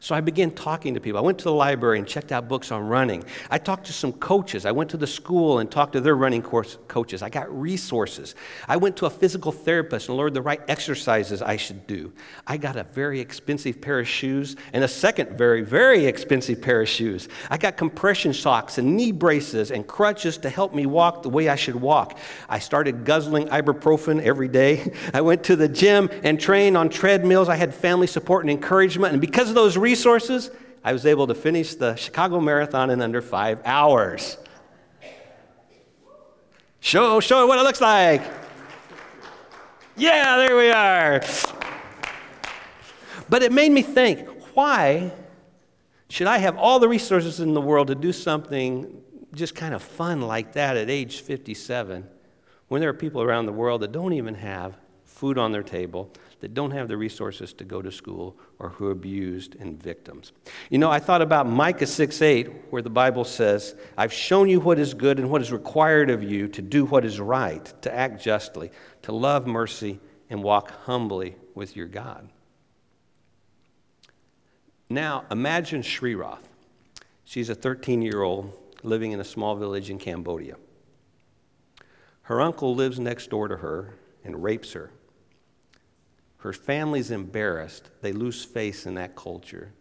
So 0.00 0.14
I 0.14 0.20
began 0.20 0.50
talking 0.50 0.94
to 0.94 1.00
people. 1.00 1.18
I 1.18 1.22
went 1.22 1.38
to 1.38 1.44
the 1.44 1.52
library 1.52 1.98
and 1.98 2.06
checked 2.06 2.32
out 2.32 2.48
books 2.48 2.70
on 2.72 2.86
running. 2.86 3.24
I 3.50 3.58
talked 3.58 3.86
to 3.86 3.92
some 3.92 4.12
coaches. 4.12 4.66
I 4.66 4.72
went 4.72 4.90
to 4.90 4.96
the 4.96 5.06
school 5.06 5.58
and 5.58 5.70
talked 5.70 5.94
to 5.94 6.00
their 6.00 6.16
running 6.16 6.42
course 6.42 6.78
coaches. 6.88 7.22
I 7.22 7.28
got 7.28 7.52
resources. 7.52 8.34
I 8.68 8.76
went 8.76 8.96
to 8.98 9.06
a 9.06 9.10
physical 9.10 9.52
therapist 9.52 10.08
and 10.08 10.16
learned 10.16 10.36
the 10.36 10.42
right 10.42 10.60
exercises 10.68 11.42
I 11.42 11.56
should 11.56 11.86
do. 11.86 12.12
I 12.46 12.56
got 12.56 12.76
a 12.76 12.84
very 12.84 13.20
expensive 13.20 13.80
pair 13.80 14.00
of 14.00 14.08
shoes 14.08 14.56
and 14.72 14.84
a 14.84 14.88
second 14.88 15.36
very, 15.36 15.62
very 15.62 16.06
expensive 16.06 16.62
pair 16.62 16.80
of 16.80 16.88
shoes. 16.88 17.28
I 17.50 17.58
got 17.58 17.76
compression 17.76 18.32
socks 18.32 18.78
and 18.78 18.96
knee 18.96 19.12
braces 19.12 19.70
and 19.70 19.86
crutches 19.86 20.38
to 20.38 20.50
help 20.50 20.74
me 20.74 20.86
walk 20.86 21.22
the 21.22 21.30
way 21.30 21.48
I 21.48 21.56
should 21.56 21.76
walk. 21.76 22.18
I 22.48 22.58
started 22.58 23.04
guzzling 23.04 23.48
ibuprofen 23.48 24.22
every 24.22 24.48
day. 24.48 24.92
I 25.14 25.20
went 25.20 25.42
to 25.44 25.56
the 25.56 25.68
gym 25.68 26.08
and 26.22 26.40
trained 26.40 26.76
on 26.76 26.88
treadmills. 26.88 27.48
I 27.48 27.56
had 27.56 27.74
family 27.74 28.06
support 28.06 28.44
and 28.44 28.50
encouragement. 28.50 29.12
And 29.12 29.20
because 29.20 29.48
of 29.48 29.55
those 29.56 29.76
resources, 29.76 30.50
I 30.84 30.92
was 30.92 31.04
able 31.04 31.26
to 31.26 31.34
finish 31.34 31.74
the 31.74 31.96
Chicago 31.96 32.40
Marathon 32.40 32.90
in 32.90 33.02
under 33.02 33.20
five 33.20 33.60
hours. 33.64 34.38
Show, 36.78 37.18
show 37.18 37.44
what 37.48 37.58
it 37.58 37.62
looks 37.62 37.80
like. 37.80 38.22
Yeah, 39.96 40.36
there 40.36 40.56
we 40.56 40.70
are. 40.70 41.20
But 43.28 43.42
it 43.42 43.50
made 43.50 43.72
me 43.72 43.82
think 43.82 44.28
why 44.54 45.10
should 46.08 46.28
I 46.28 46.38
have 46.38 46.56
all 46.56 46.78
the 46.78 46.88
resources 46.88 47.40
in 47.40 47.52
the 47.52 47.60
world 47.60 47.88
to 47.88 47.96
do 47.96 48.12
something 48.12 49.02
just 49.34 49.54
kind 49.54 49.74
of 49.74 49.82
fun 49.82 50.22
like 50.22 50.52
that 50.52 50.76
at 50.76 50.88
age 50.88 51.20
57 51.20 52.08
when 52.68 52.80
there 52.80 52.90
are 52.90 52.94
people 52.94 53.22
around 53.22 53.46
the 53.46 53.52
world 53.52 53.82
that 53.82 53.92
don't 53.92 54.12
even 54.12 54.34
have 54.34 54.76
food 55.04 55.38
on 55.38 55.52
their 55.52 55.62
table, 55.62 56.10
that 56.40 56.54
don't 56.54 56.70
have 56.70 56.88
the 56.88 56.96
resources 56.96 57.52
to 57.54 57.64
go 57.64 57.80
to 57.80 57.90
school 57.90 58.36
or 58.58 58.68
who 58.68 58.86
are 58.86 58.90
abused 58.90 59.56
and 59.56 59.82
victims. 59.82 60.32
You 60.70 60.78
know, 60.78 60.90
I 60.90 60.98
thought 60.98 61.22
about 61.22 61.48
Micah 61.48 61.86
6 61.86 62.20
8, 62.20 62.46
where 62.70 62.82
the 62.82 62.90
Bible 62.90 63.24
says, 63.24 63.74
I've 63.96 64.12
shown 64.12 64.48
you 64.48 64.60
what 64.60 64.78
is 64.78 64.92
good 64.92 65.18
and 65.18 65.30
what 65.30 65.40
is 65.40 65.50
required 65.50 66.10
of 66.10 66.22
you 66.22 66.48
to 66.48 66.62
do 66.62 66.84
what 66.84 67.04
is 67.04 67.18
right, 67.20 67.64
to 67.82 67.94
act 67.94 68.22
justly, 68.22 68.70
to 69.02 69.12
love 69.12 69.46
mercy, 69.46 69.98
and 70.28 70.42
walk 70.42 70.70
humbly 70.84 71.36
with 71.54 71.74
your 71.74 71.86
God. 71.86 72.28
Now, 74.90 75.24
imagine 75.30 75.82
Shri 75.82 76.14
Roth. 76.14 76.48
She's 77.24 77.48
a 77.48 77.54
13 77.54 78.02
year 78.02 78.22
old 78.22 78.52
living 78.82 79.12
in 79.12 79.20
a 79.20 79.24
small 79.24 79.56
village 79.56 79.90
in 79.90 79.98
Cambodia. 79.98 80.56
Her 82.22 82.40
uncle 82.40 82.74
lives 82.74 83.00
next 83.00 83.30
door 83.30 83.48
to 83.48 83.56
her 83.56 83.94
and 84.22 84.42
rapes 84.42 84.72
her 84.72 84.90
her 86.46 86.52
family's 86.52 87.10
embarrassed. 87.10 87.90
They 88.02 88.12
lose 88.12 88.44
face 88.44 88.86
in 88.86 88.94
that 88.94 89.16
culture, 89.16 89.72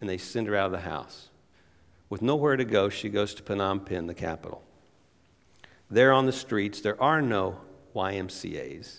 and 0.00 0.10
they 0.10 0.18
send 0.18 0.48
her 0.48 0.56
out 0.56 0.66
of 0.66 0.72
the 0.72 0.80
house. 0.80 1.28
With 2.10 2.22
nowhere 2.22 2.56
to 2.56 2.64
go, 2.64 2.88
she 2.88 3.08
goes 3.08 3.34
to 3.34 3.42
Phnom 3.44 3.86
Penh, 3.86 4.08
the 4.08 4.14
capital. 4.14 4.64
There 5.88 6.12
on 6.12 6.26
the 6.26 6.32
streets, 6.32 6.80
there 6.80 7.00
are 7.00 7.22
no 7.22 7.60
YMCAs, 7.94 8.98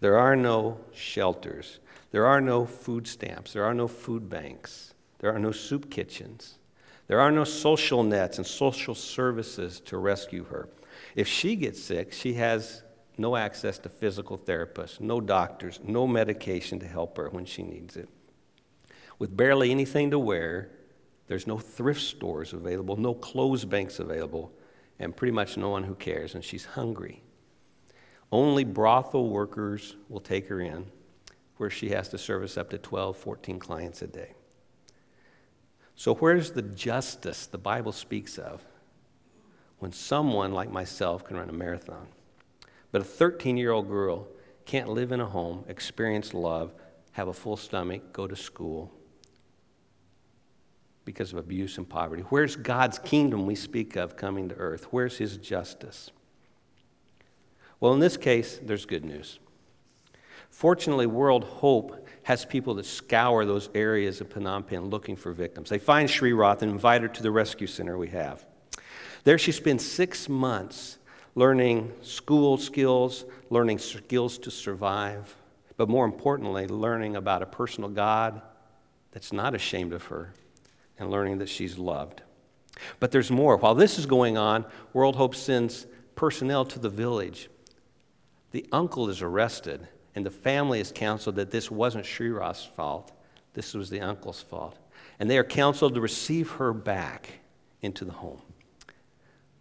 there 0.00 0.16
are 0.16 0.34
no 0.34 0.80
shelters, 0.94 1.80
there 2.12 2.24
are 2.24 2.40
no 2.40 2.64
food 2.64 3.06
stamps, 3.06 3.52
there 3.52 3.64
are 3.64 3.74
no 3.74 3.86
food 3.86 4.30
banks, 4.30 4.94
there 5.18 5.34
are 5.34 5.38
no 5.38 5.52
soup 5.52 5.90
kitchens. 5.90 6.54
There 7.08 7.20
are 7.20 7.30
no 7.30 7.44
social 7.44 8.02
nets 8.02 8.38
and 8.38 8.46
social 8.46 8.94
services 8.94 9.80
to 9.80 9.98
rescue 9.98 10.44
her. 10.44 10.70
If 11.14 11.28
she 11.28 11.56
gets 11.56 11.82
sick, 11.82 12.14
she 12.14 12.32
has 12.34 12.83
no 13.18 13.36
access 13.36 13.78
to 13.78 13.88
physical 13.88 14.38
therapists, 14.38 15.00
no 15.00 15.20
doctors, 15.20 15.80
no 15.84 16.06
medication 16.06 16.78
to 16.80 16.86
help 16.86 17.16
her 17.16 17.28
when 17.30 17.44
she 17.44 17.62
needs 17.62 17.96
it. 17.96 18.08
With 19.18 19.36
barely 19.36 19.70
anything 19.70 20.10
to 20.10 20.18
wear, 20.18 20.70
there's 21.26 21.46
no 21.46 21.58
thrift 21.58 22.00
stores 22.00 22.52
available, 22.52 22.96
no 22.96 23.14
clothes 23.14 23.64
banks 23.64 23.98
available, 23.98 24.52
and 24.98 25.16
pretty 25.16 25.32
much 25.32 25.56
no 25.56 25.70
one 25.70 25.84
who 25.84 25.94
cares, 25.94 26.34
and 26.34 26.44
she's 26.44 26.64
hungry. 26.64 27.22
Only 28.30 28.64
brothel 28.64 29.28
workers 29.28 29.96
will 30.08 30.20
take 30.20 30.48
her 30.48 30.60
in, 30.60 30.86
where 31.56 31.70
she 31.70 31.90
has 31.90 32.08
to 32.08 32.18
service 32.18 32.56
up 32.56 32.70
to 32.70 32.78
12, 32.78 33.16
14 33.16 33.58
clients 33.58 34.02
a 34.02 34.06
day. 34.06 34.34
So, 35.96 36.14
where's 36.16 36.50
the 36.50 36.62
justice 36.62 37.46
the 37.46 37.58
Bible 37.58 37.92
speaks 37.92 38.38
of 38.38 38.60
when 39.78 39.92
someone 39.92 40.52
like 40.52 40.70
myself 40.70 41.24
can 41.24 41.36
run 41.36 41.48
a 41.48 41.52
marathon? 41.52 42.08
But 42.94 43.02
a 43.02 43.06
13 43.06 43.56
year 43.56 43.72
old 43.72 43.88
girl 43.88 44.28
can't 44.66 44.88
live 44.88 45.10
in 45.10 45.20
a 45.20 45.26
home, 45.26 45.64
experience 45.66 46.32
love, 46.32 46.72
have 47.10 47.26
a 47.26 47.32
full 47.32 47.56
stomach, 47.56 48.12
go 48.12 48.28
to 48.28 48.36
school 48.36 48.92
because 51.04 51.32
of 51.32 51.40
abuse 51.40 51.76
and 51.76 51.88
poverty. 51.88 52.22
Where's 52.28 52.54
God's 52.54 53.00
kingdom 53.00 53.46
we 53.46 53.56
speak 53.56 53.96
of 53.96 54.16
coming 54.16 54.48
to 54.50 54.54
earth? 54.54 54.86
Where's 54.92 55.18
his 55.18 55.38
justice? 55.38 56.12
Well, 57.80 57.94
in 57.94 57.98
this 57.98 58.16
case, 58.16 58.60
there's 58.62 58.86
good 58.86 59.04
news. 59.04 59.40
Fortunately, 60.48 61.06
World 61.06 61.42
Hope 61.42 62.06
has 62.22 62.44
people 62.44 62.74
that 62.74 62.86
scour 62.86 63.44
those 63.44 63.70
areas 63.74 64.20
of 64.20 64.28
Phnom 64.28 64.68
Penh 64.68 64.84
looking 64.84 65.16
for 65.16 65.32
victims. 65.32 65.68
They 65.68 65.80
find 65.80 66.08
Sri 66.08 66.32
Roth 66.32 66.62
and 66.62 66.70
invite 66.70 67.02
her 67.02 67.08
to 67.08 67.22
the 67.24 67.32
rescue 67.32 67.66
center 67.66 67.98
we 67.98 68.10
have. 68.10 68.46
There, 69.24 69.36
she 69.36 69.50
spends 69.50 69.84
six 69.84 70.28
months 70.28 70.98
learning 71.34 71.92
school 72.02 72.56
skills, 72.56 73.24
learning 73.50 73.78
skills 73.78 74.38
to 74.38 74.50
survive, 74.50 75.34
but 75.76 75.88
more 75.88 76.04
importantly, 76.04 76.66
learning 76.66 77.16
about 77.16 77.42
a 77.42 77.46
personal 77.46 77.90
God 77.90 78.40
that's 79.10 79.32
not 79.32 79.54
ashamed 79.54 79.92
of 79.92 80.04
her 80.04 80.32
and 80.98 81.10
learning 81.10 81.38
that 81.38 81.48
she's 81.48 81.78
loved. 81.78 82.22
But 83.00 83.10
there's 83.10 83.30
more. 83.30 83.56
While 83.56 83.74
this 83.74 83.98
is 83.98 84.06
going 84.06 84.36
on, 84.36 84.64
World 84.92 85.16
Hope 85.16 85.34
sends 85.34 85.86
personnel 86.14 86.64
to 86.66 86.78
the 86.78 86.88
village. 86.88 87.48
The 88.52 88.66
uncle 88.72 89.08
is 89.08 89.22
arrested 89.22 89.88
and 90.14 90.24
the 90.24 90.30
family 90.30 90.80
is 90.80 90.92
counseled 90.94 91.36
that 91.36 91.50
this 91.50 91.70
wasn't 91.70 92.06
Shira's 92.06 92.64
fault, 92.64 93.12
this 93.54 93.74
was 93.74 93.90
the 93.90 94.00
uncle's 94.00 94.42
fault. 94.42 94.78
And 95.18 95.30
they 95.30 95.38
are 95.38 95.44
counseled 95.44 95.94
to 95.94 96.00
receive 96.00 96.50
her 96.52 96.72
back 96.72 97.40
into 97.82 98.04
the 98.04 98.12
home. 98.12 98.40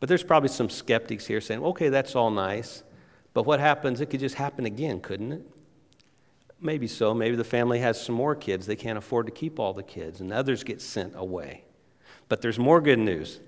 But 0.04 0.10
there's 0.10 0.22
probably 0.22 0.50
some 0.50 0.70
skeptics 0.70 1.26
here 1.26 1.40
saying, 1.40 1.64
okay, 1.64 1.88
that's 1.88 2.14
all 2.14 2.30
nice, 2.30 2.84
but 3.34 3.46
what 3.46 3.62
happens? 3.62 4.02
It 4.02 4.10
could 4.10 4.20
just 4.20 4.36
happen 4.36 4.66
again, 4.66 5.00
couldn't 5.00 5.32
it? 5.32 5.48
Maybe 6.60 6.88
so. 6.88 7.14
Maybe 7.14 7.38
the 7.38 7.46
family 7.46 7.80
has 7.80 8.04
some 8.04 8.14
more 8.14 8.36
kids. 8.36 8.66
They 8.66 8.76
can't 8.76 8.98
afford 8.98 9.28
to 9.28 9.32
keep 9.32 9.62
all 9.62 9.72
the 9.72 9.82
kids, 9.82 10.20
and 10.20 10.34
others 10.34 10.66
get 10.66 10.82
sent 10.82 11.14
away. 11.16 11.64
But 12.28 12.42
there's 12.42 12.60
more 12.60 12.82
good 12.82 13.00
news. 13.00 13.40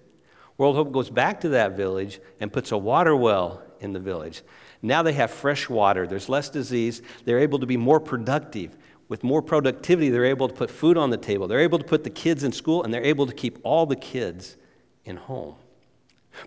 World 0.57 0.77
Hope 0.77 0.93
goes 0.93 1.09
back 1.09 1.41
to 1.41 1.49
that 1.49 1.75
village 1.75 2.21
and 2.39 2.53
puts 2.53 2.71
a 2.71 2.77
water 2.77 3.17
well 3.17 3.61
in 3.81 3.91
the 3.91 3.99
village. 3.99 4.41
Now 4.81 5.03
they 5.03 5.11
have 5.11 5.31
fresh 5.31 5.67
water, 5.67 6.07
there's 6.07 6.29
less 6.29 6.47
disease, 6.47 7.01
they're 7.25 7.39
able 7.39 7.59
to 7.59 7.65
be 7.65 7.75
more 7.75 7.99
productive. 7.99 8.77
With 9.09 9.25
more 9.25 9.41
productivity, 9.41 10.07
they're 10.09 10.23
able 10.23 10.47
to 10.47 10.53
put 10.53 10.71
food 10.71 10.95
on 10.97 11.09
the 11.09 11.17
table, 11.17 11.49
they're 11.49 11.59
able 11.59 11.79
to 11.79 11.83
put 11.83 12.05
the 12.05 12.09
kids 12.09 12.45
in 12.45 12.53
school, 12.53 12.85
and 12.85 12.93
they're 12.93 13.03
able 13.03 13.25
to 13.27 13.33
keep 13.33 13.59
all 13.63 13.85
the 13.85 13.97
kids 13.97 14.55
in 15.03 15.17
home. 15.17 15.55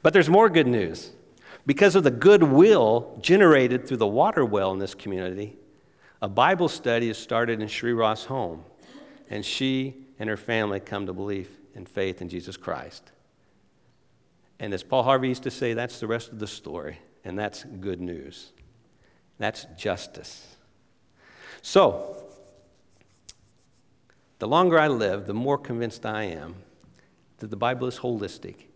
But 0.02 0.12
there's 0.12 0.28
more 0.28 0.48
good 0.48 0.66
news. 0.66 1.10
Because 1.66 1.94
of 1.96 2.04
the 2.04 2.10
goodwill 2.10 3.18
generated 3.20 3.86
through 3.86 3.98
the 3.98 4.06
water 4.06 4.44
well 4.44 4.72
in 4.72 4.78
this 4.78 4.94
community, 4.94 5.56
a 6.22 6.28
Bible 6.28 6.68
study 6.68 7.10
is 7.10 7.18
started 7.18 7.60
in 7.60 7.68
Sri 7.68 7.92
Roth's 7.92 8.24
home, 8.24 8.64
and 9.30 9.44
she 9.44 9.94
and 10.18 10.28
her 10.28 10.36
family 10.36 10.80
come 10.80 11.06
to 11.06 11.12
belief 11.12 11.50
and 11.74 11.88
faith 11.88 12.20
in 12.20 12.28
Jesus 12.28 12.56
Christ. 12.56 13.12
And 14.58 14.74
as 14.74 14.82
Paul 14.82 15.04
Harvey 15.04 15.28
used 15.28 15.44
to 15.44 15.50
say, 15.50 15.74
that's 15.74 16.00
the 16.00 16.06
rest 16.06 16.32
of 16.32 16.38
the 16.38 16.46
story. 16.46 16.98
And 17.24 17.38
that's 17.38 17.64
good 17.64 18.00
news. 18.00 18.52
That's 19.38 19.66
justice. 19.76 20.56
So, 21.62 22.16
the 24.38 24.48
longer 24.48 24.78
I 24.78 24.88
live, 24.88 25.26
the 25.26 25.34
more 25.34 25.58
convinced 25.58 26.06
I 26.06 26.24
am 26.24 26.56
that 27.38 27.50
the 27.50 27.56
Bible 27.56 27.86
is 27.86 27.98
holistic. 27.98 28.67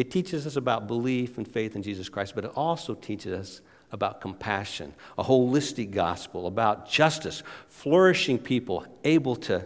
It 0.00 0.10
teaches 0.10 0.46
us 0.46 0.56
about 0.56 0.86
belief 0.86 1.36
and 1.36 1.46
faith 1.46 1.76
in 1.76 1.82
Jesus 1.82 2.08
Christ, 2.08 2.34
but 2.34 2.46
it 2.46 2.52
also 2.56 2.94
teaches 2.94 3.34
us 3.34 3.60
about 3.92 4.22
compassion, 4.22 4.94
a 5.18 5.22
holistic 5.22 5.90
gospel, 5.90 6.46
about 6.46 6.88
justice, 6.88 7.42
flourishing 7.68 8.38
people 8.38 8.86
able 9.04 9.36
to 9.36 9.62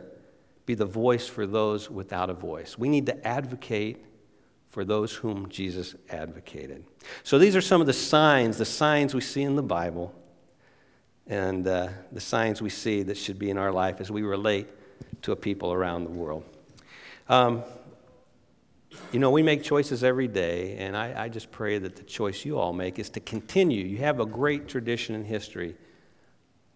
be 0.66 0.74
the 0.74 0.86
voice 0.86 1.28
for 1.28 1.46
those 1.46 1.88
without 1.88 2.30
a 2.30 2.34
voice. 2.34 2.76
We 2.76 2.88
need 2.88 3.06
to 3.06 3.24
advocate 3.24 4.04
for 4.66 4.84
those 4.84 5.14
whom 5.14 5.48
Jesus 5.50 5.94
advocated. 6.10 6.84
So 7.22 7.38
these 7.38 7.54
are 7.54 7.60
some 7.60 7.80
of 7.80 7.86
the 7.86 7.92
signs, 7.92 8.58
the 8.58 8.64
signs 8.64 9.14
we 9.14 9.20
see 9.20 9.42
in 9.42 9.54
the 9.54 9.62
Bible, 9.62 10.12
and 11.28 11.64
uh, 11.64 11.90
the 12.10 12.20
signs 12.20 12.60
we 12.60 12.70
see 12.70 13.04
that 13.04 13.16
should 13.16 13.38
be 13.38 13.50
in 13.50 13.56
our 13.56 13.70
life 13.70 14.00
as 14.00 14.10
we 14.10 14.22
relate 14.22 14.66
to 15.22 15.30
a 15.30 15.36
people 15.36 15.72
around 15.72 16.02
the 16.02 16.10
world. 16.10 16.42
Um, 17.28 17.62
you 19.12 19.20
know, 19.20 19.30
we 19.30 19.42
make 19.42 19.62
choices 19.62 20.02
every 20.02 20.28
day, 20.28 20.76
and 20.78 20.96
I, 20.96 21.24
I 21.24 21.28
just 21.28 21.50
pray 21.50 21.78
that 21.78 21.96
the 21.96 22.02
choice 22.02 22.44
you 22.44 22.58
all 22.58 22.72
make 22.72 22.98
is 22.98 23.10
to 23.10 23.20
continue. 23.20 23.84
You 23.84 23.98
have 23.98 24.20
a 24.20 24.26
great 24.26 24.68
tradition 24.68 25.14
in 25.14 25.24
history 25.24 25.76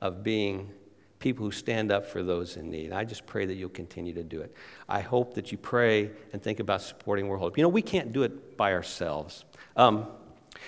of 0.01 0.23
being 0.23 0.71
people 1.19 1.45
who 1.45 1.51
stand 1.51 1.91
up 1.91 2.07
for 2.07 2.23
those 2.23 2.57
in 2.57 2.71
need. 2.71 2.93
I 2.93 3.05
just 3.05 3.27
pray 3.27 3.45
that 3.47 3.55
you'll 3.55 3.71
continue 3.71 4.15
to 4.15 4.23
do 4.23 4.41
it. 4.41 4.55
I 4.89 5.01
hope 5.01 5.35
that 5.35 5.51
you 5.51 5.59
pray 5.59 6.11
and 6.33 6.41
think 6.41 6.61
about 6.61 6.83
supporting 6.83 7.27
World 7.27 7.43
Hope. 7.43 7.59
You 7.59 7.63
know, 7.63 7.69
we 7.69 7.83
can't 7.83 8.13
do 8.13 8.23
it 8.23 8.57
by 8.57 8.73
ourselves. 8.73 9.45
Um, 9.77 10.07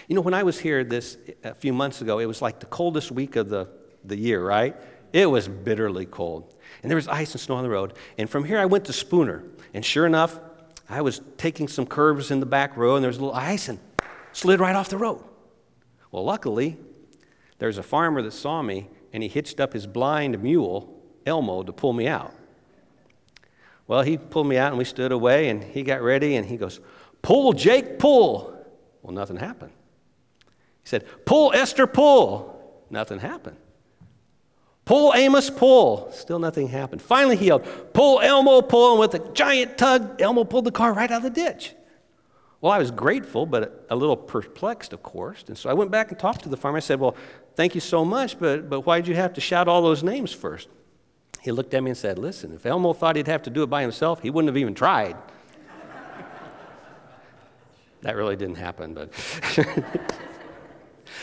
you 0.09 0.17
know, 0.17 0.21
when 0.21 0.35
I 0.35 0.43
was 0.43 0.59
here 0.59 0.83
this 0.83 1.19
a 1.45 1.55
few 1.55 1.73
months 1.73 2.01
ago, 2.01 2.19
it 2.19 2.27
was 2.27 2.43
like 2.43 2.59
the 2.61 2.67
coldest 2.67 3.13
week 3.13 3.37
of 3.37 3.49
the, 3.49 3.69
the 4.05 4.17
year, 4.17 4.45
right? 4.45 4.77
It 5.13 5.27
was 5.27 5.49
bitterly 5.49 6.07
cold. 6.07 6.57
And 6.83 6.91
there 6.91 6.97
was 6.97 7.09
ice 7.09 7.33
and 7.33 7.41
snow 7.41 7.57
on 7.57 7.65
the 7.65 7.71
road. 7.71 7.95
And 8.19 8.29
from 8.29 8.45
here, 8.45 8.59
I 8.59 8.67
went 8.67 8.87
to 8.87 8.93
Spooner. 8.93 9.45
And 9.75 9.85
sure 9.85 10.07
enough, 10.07 10.39
I 10.91 11.03
was 11.03 11.21
taking 11.37 11.69
some 11.69 11.87
curves 11.87 12.31
in 12.31 12.41
the 12.41 12.47
back 12.47 12.77
row, 12.77 12.97
and 12.97 13.05
there 13.05 13.09
was 13.09 13.19
a 13.19 13.21
little 13.21 13.35
ice 13.35 13.69
and 13.69 13.79
slid 14.33 14.61
right 14.61 14.75
off 14.75 14.89
the 14.89 14.99
road. 14.99 15.23
Well, 16.11 16.25
luckily, 16.25 16.77
there's 17.59 17.79
a 17.79 17.83
farmer 17.83 18.23
that 18.23 18.33
saw 18.33 18.63
me 18.63 18.89
and 19.13 19.23
he 19.23 19.29
hitched 19.29 19.61
up 19.61 19.73
his 19.73 19.87
blind 19.87 20.43
mule, 20.43 21.03
Elmo, 21.27 21.63
to 21.63 21.73
pull 21.73 21.93
me 21.93 22.09
out. 22.09 22.35
Well, 23.87 24.03
he 24.03 24.19
pulled 24.19 24.47
me 24.47 24.57
out 24.57 24.69
and 24.69 24.79
we 24.79 24.85
stood 24.85 25.13
away 25.13 25.49
and 25.49 25.63
he 25.63 25.83
got 25.83 26.03
ready 26.03 26.37
and 26.37 26.47
he 26.47 26.57
goes, 26.57 26.81
Pull, 27.23 27.53
Jake, 27.53 27.99
pull. 27.99 28.57
Well, 29.03 29.13
nothing 29.13 29.37
happened. 29.37 29.73
He 30.83 30.89
said, 30.89 31.05
Pull, 31.25 31.53
Esther, 31.53 31.87
pull. 31.87 32.85
Nothing 32.89 33.19
happened. 33.19 33.57
Pull, 34.91 35.15
Amos, 35.15 35.51
pull. 35.51 36.11
Still 36.11 36.41
nothing 36.41 36.67
happened. 36.67 37.01
Finally, 37.01 37.37
he 37.37 37.47
yelled, 37.47 37.65
Pull, 37.93 38.19
Elmo, 38.19 38.61
pull. 38.61 38.91
And 38.91 38.99
with 38.99 39.15
a 39.15 39.33
giant 39.35 39.79
tug, 39.79 40.21
Elmo 40.21 40.43
pulled 40.43 40.65
the 40.65 40.73
car 40.73 40.93
right 40.93 41.09
out 41.09 41.19
of 41.19 41.23
the 41.23 41.31
ditch. 41.31 41.77
Well, 42.61 42.73
I 42.73 42.79
was 42.81 42.91
grateful, 42.91 43.47
but 43.47 43.87
a 43.89 43.95
little 43.95 44.17
perplexed, 44.17 44.93
of 44.93 45.01
course. 45.05 45.45
And 45.47 45.57
so 45.57 45.71
I 45.71 45.75
went 45.75 45.93
back 45.93 46.11
and 46.11 46.19
talked 46.19 46.43
to 46.43 46.49
the 46.49 46.57
farmer. 46.57 46.79
I 46.79 46.81
said, 46.81 46.99
Well, 46.99 47.15
thank 47.55 47.77
you 47.77 47.81
so 47.81 48.05
much, 48.05 48.37
but, 48.41 48.69
but 48.69 48.81
why 48.81 49.01
did 49.01 49.07
you 49.07 49.15
have 49.15 49.33
to 49.35 49.41
shout 49.41 49.69
all 49.69 49.81
those 49.81 50.03
names 50.03 50.33
first? 50.33 50.69
He 51.41 51.53
looked 51.53 51.73
at 51.73 51.85
me 51.85 51.91
and 51.91 51.97
said, 51.97 52.19
Listen, 52.19 52.53
if 52.53 52.67
Elmo 52.67 52.93
thought 52.93 53.15
he'd 53.15 53.29
have 53.29 53.45
to 53.45 53.51
do 53.51 53.63
it 53.63 53.69
by 53.69 53.83
himself, 53.83 54.21
he 54.21 54.31
wouldn't 54.31 54.49
have 54.49 54.57
even 54.57 54.75
tried. 54.75 55.17
that 58.03 58.17
really 58.17 58.35
didn't 58.35 58.57
happen, 58.57 58.95
but. 58.95 59.13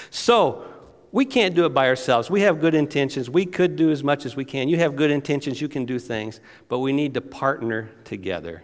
so, 0.09 0.65
we 1.11 1.25
can't 1.25 1.55
do 1.55 1.65
it 1.65 1.73
by 1.73 1.87
ourselves. 1.87 2.29
We 2.29 2.41
have 2.41 2.59
good 2.59 2.75
intentions. 2.75 3.29
We 3.29 3.45
could 3.45 3.75
do 3.75 3.91
as 3.91 4.03
much 4.03 4.25
as 4.25 4.35
we 4.35 4.45
can. 4.45 4.67
You 4.67 4.77
have 4.77 4.95
good 4.95 5.11
intentions, 5.11 5.61
you 5.61 5.67
can 5.67 5.85
do 5.85 5.99
things, 5.99 6.39
but 6.67 6.79
we 6.79 6.91
need 6.91 7.13
to 7.13 7.21
partner 7.21 7.89
together. 8.03 8.63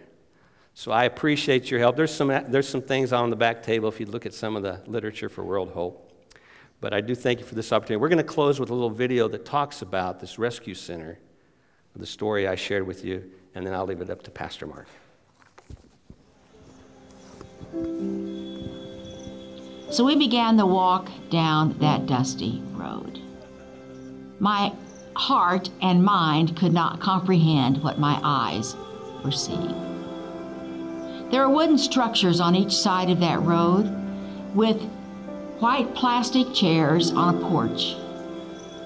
So 0.74 0.90
I 0.90 1.04
appreciate 1.04 1.70
your 1.70 1.80
help. 1.80 1.96
There's 1.96 2.12
some, 2.12 2.28
there's 2.48 2.68
some 2.68 2.82
things 2.82 3.12
on 3.12 3.30
the 3.30 3.36
back 3.36 3.62
table 3.62 3.88
if 3.88 4.00
you 4.00 4.06
look 4.06 4.26
at 4.26 4.34
some 4.34 4.56
of 4.56 4.62
the 4.62 4.82
literature 4.86 5.28
for 5.28 5.44
World 5.44 5.70
Hope. 5.70 6.12
But 6.80 6.92
I 6.92 7.00
do 7.00 7.14
thank 7.14 7.38
you 7.38 7.46
for 7.46 7.54
this 7.54 7.72
opportunity. 7.72 8.00
We're 8.00 8.08
going 8.08 8.18
to 8.18 8.24
close 8.24 8.60
with 8.60 8.70
a 8.70 8.74
little 8.74 8.90
video 8.90 9.28
that 9.28 9.44
talks 9.44 9.82
about 9.82 10.20
this 10.20 10.38
rescue 10.38 10.74
center, 10.74 11.18
the 11.96 12.04
story 12.04 12.48
I 12.48 12.56
shared 12.56 12.86
with 12.86 13.04
you, 13.04 13.30
and 13.54 13.64
then 13.64 13.72
I'll 13.72 13.86
leave 13.86 14.00
it 14.00 14.10
up 14.10 14.22
to 14.24 14.30
Pastor 14.30 14.66
Mark. 14.66 14.88
So 19.94 20.02
we 20.02 20.16
began 20.16 20.56
the 20.56 20.66
walk 20.66 21.08
down 21.30 21.78
that 21.78 22.06
dusty 22.06 22.60
road. 22.72 23.20
My 24.40 24.72
heart 25.14 25.70
and 25.80 26.02
mind 26.02 26.56
could 26.56 26.72
not 26.72 26.98
comprehend 26.98 27.80
what 27.80 28.00
my 28.00 28.18
eyes 28.24 28.74
were 29.22 29.30
seeing. 29.30 29.70
There 31.30 31.44
are 31.44 31.48
wooden 31.48 31.78
structures 31.78 32.40
on 32.40 32.56
each 32.56 32.72
side 32.72 33.08
of 33.08 33.20
that 33.20 33.40
road 33.42 33.88
with 34.52 34.82
white 35.60 35.94
plastic 35.94 36.52
chairs 36.52 37.12
on 37.12 37.36
a 37.36 37.48
porch 37.48 37.94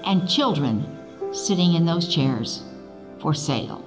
and 0.05 0.29
children 0.29 0.85
sitting 1.33 1.73
in 1.73 1.87
those 1.87 2.07
chairs 2.07 2.61
for 3.19 3.33
sale. 3.33 3.83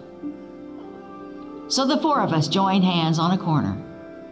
So 1.68 1.86
the 1.86 1.98
four 1.98 2.20
of 2.20 2.32
us 2.32 2.48
joined 2.48 2.82
hands 2.82 3.20
on 3.20 3.30
a 3.30 3.38
corner. 3.38 3.80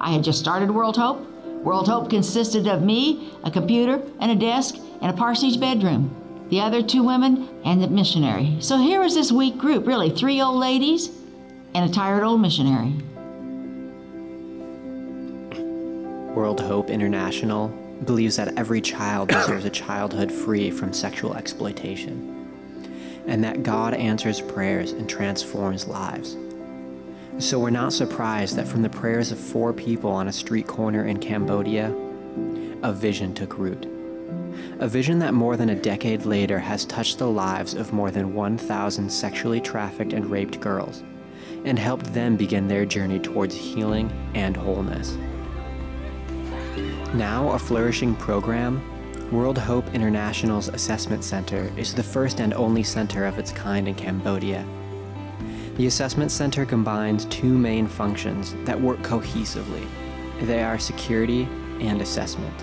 I 0.00 0.10
had 0.10 0.24
just 0.24 0.40
started 0.40 0.72
World 0.72 0.96
Hope. 0.96 1.29
World 1.62 1.88
Hope 1.88 2.08
consisted 2.08 2.66
of 2.66 2.82
me, 2.82 3.32
a 3.44 3.50
computer, 3.50 4.02
and 4.18 4.30
a 4.30 4.34
desk, 4.34 4.76
and 5.02 5.10
a 5.10 5.16
parsonage 5.16 5.60
bedroom. 5.60 6.16
The 6.48 6.60
other 6.60 6.82
two 6.82 7.02
women 7.02 7.48
and 7.64 7.82
the 7.82 7.88
missionary. 7.88 8.56
So 8.60 8.78
here 8.78 9.00
was 9.00 9.14
this 9.14 9.30
weak 9.30 9.58
group 9.58 9.86
really, 9.86 10.10
three 10.10 10.40
old 10.40 10.56
ladies 10.56 11.10
and 11.74 11.88
a 11.88 11.92
tired 11.92 12.24
old 12.24 12.40
missionary. 12.40 12.94
World 16.34 16.60
Hope 16.60 16.88
International 16.88 17.68
believes 18.06 18.36
that 18.36 18.56
every 18.56 18.80
child 18.80 19.28
deserves 19.32 19.66
a 19.66 19.70
childhood 19.70 20.32
free 20.32 20.70
from 20.70 20.94
sexual 20.94 21.34
exploitation, 21.34 22.48
and 23.26 23.44
that 23.44 23.62
God 23.62 23.92
answers 23.92 24.40
prayers 24.40 24.92
and 24.92 25.08
transforms 25.08 25.86
lives. 25.86 26.36
So 27.40 27.58
we're 27.58 27.70
not 27.70 27.94
surprised 27.94 28.56
that 28.56 28.68
from 28.68 28.82
the 28.82 28.90
prayers 28.90 29.32
of 29.32 29.38
four 29.38 29.72
people 29.72 30.10
on 30.10 30.28
a 30.28 30.32
street 30.32 30.66
corner 30.66 31.06
in 31.06 31.18
Cambodia, 31.18 31.90
a 32.82 32.92
vision 32.92 33.32
took 33.32 33.56
root. 33.56 33.88
A 34.78 34.86
vision 34.86 35.18
that 35.20 35.32
more 35.32 35.56
than 35.56 35.70
a 35.70 35.74
decade 35.74 36.26
later 36.26 36.58
has 36.58 36.84
touched 36.84 37.16
the 37.16 37.26
lives 37.26 37.72
of 37.72 37.94
more 37.94 38.10
than 38.10 38.34
1,000 38.34 39.10
sexually 39.10 39.58
trafficked 39.58 40.12
and 40.12 40.30
raped 40.30 40.60
girls 40.60 41.02
and 41.64 41.78
helped 41.78 42.12
them 42.12 42.36
begin 42.36 42.68
their 42.68 42.84
journey 42.84 43.18
towards 43.18 43.54
healing 43.54 44.12
and 44.34 44.54
wholeness. 44.54 45.16
Now 47.14 47.52
a 47.52 47.58
flourishing 47.58 48.16
program, 48.16 48.82
World 49.32 49.56
Hope 49.56 49.94
International's 49.94 50.68
Assessment 50.68 51.24
Center 51.24 51.72
is 51.78 51.94
the 51.94 52.02
first 52.02 52.38
and 52.38 52.52
only 52.52 52.82
center 52.82 53.24
of 53.24 53.38
its 53.38 53.50
kind 53.50 53.88
in 53.88 53.94
Cambodia. 53.94 54.62
The 55.76 55.86
Assessment 55.86 56.30
Center 56.30 56.66
combines 56.66 57.24
two 57.26 57.56
main 57.56 57.86
functions 57.86 58.54
that 58.64 58.80
work 58.80 58.98
cohesively. 58.98 59.86
They 60.42 60.62
are 60.62 60.78
security 60.78 61.48
and 61.80 62.02
assessment. 62.02 62.54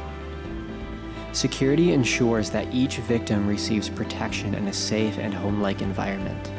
Security 1.31 1.93
ensures 1.93 2.49
that 2.51 2.73
each 2.73 2.97
victim 2.97 3.47
receives 3.47 3.89
protection 3.89 4.55
in 4.55 4.67
a 4.67 4.73
safe 4.73 5.17
and 5.17 5.33
home-like 5.33 5.81
environment. 5.81 6.51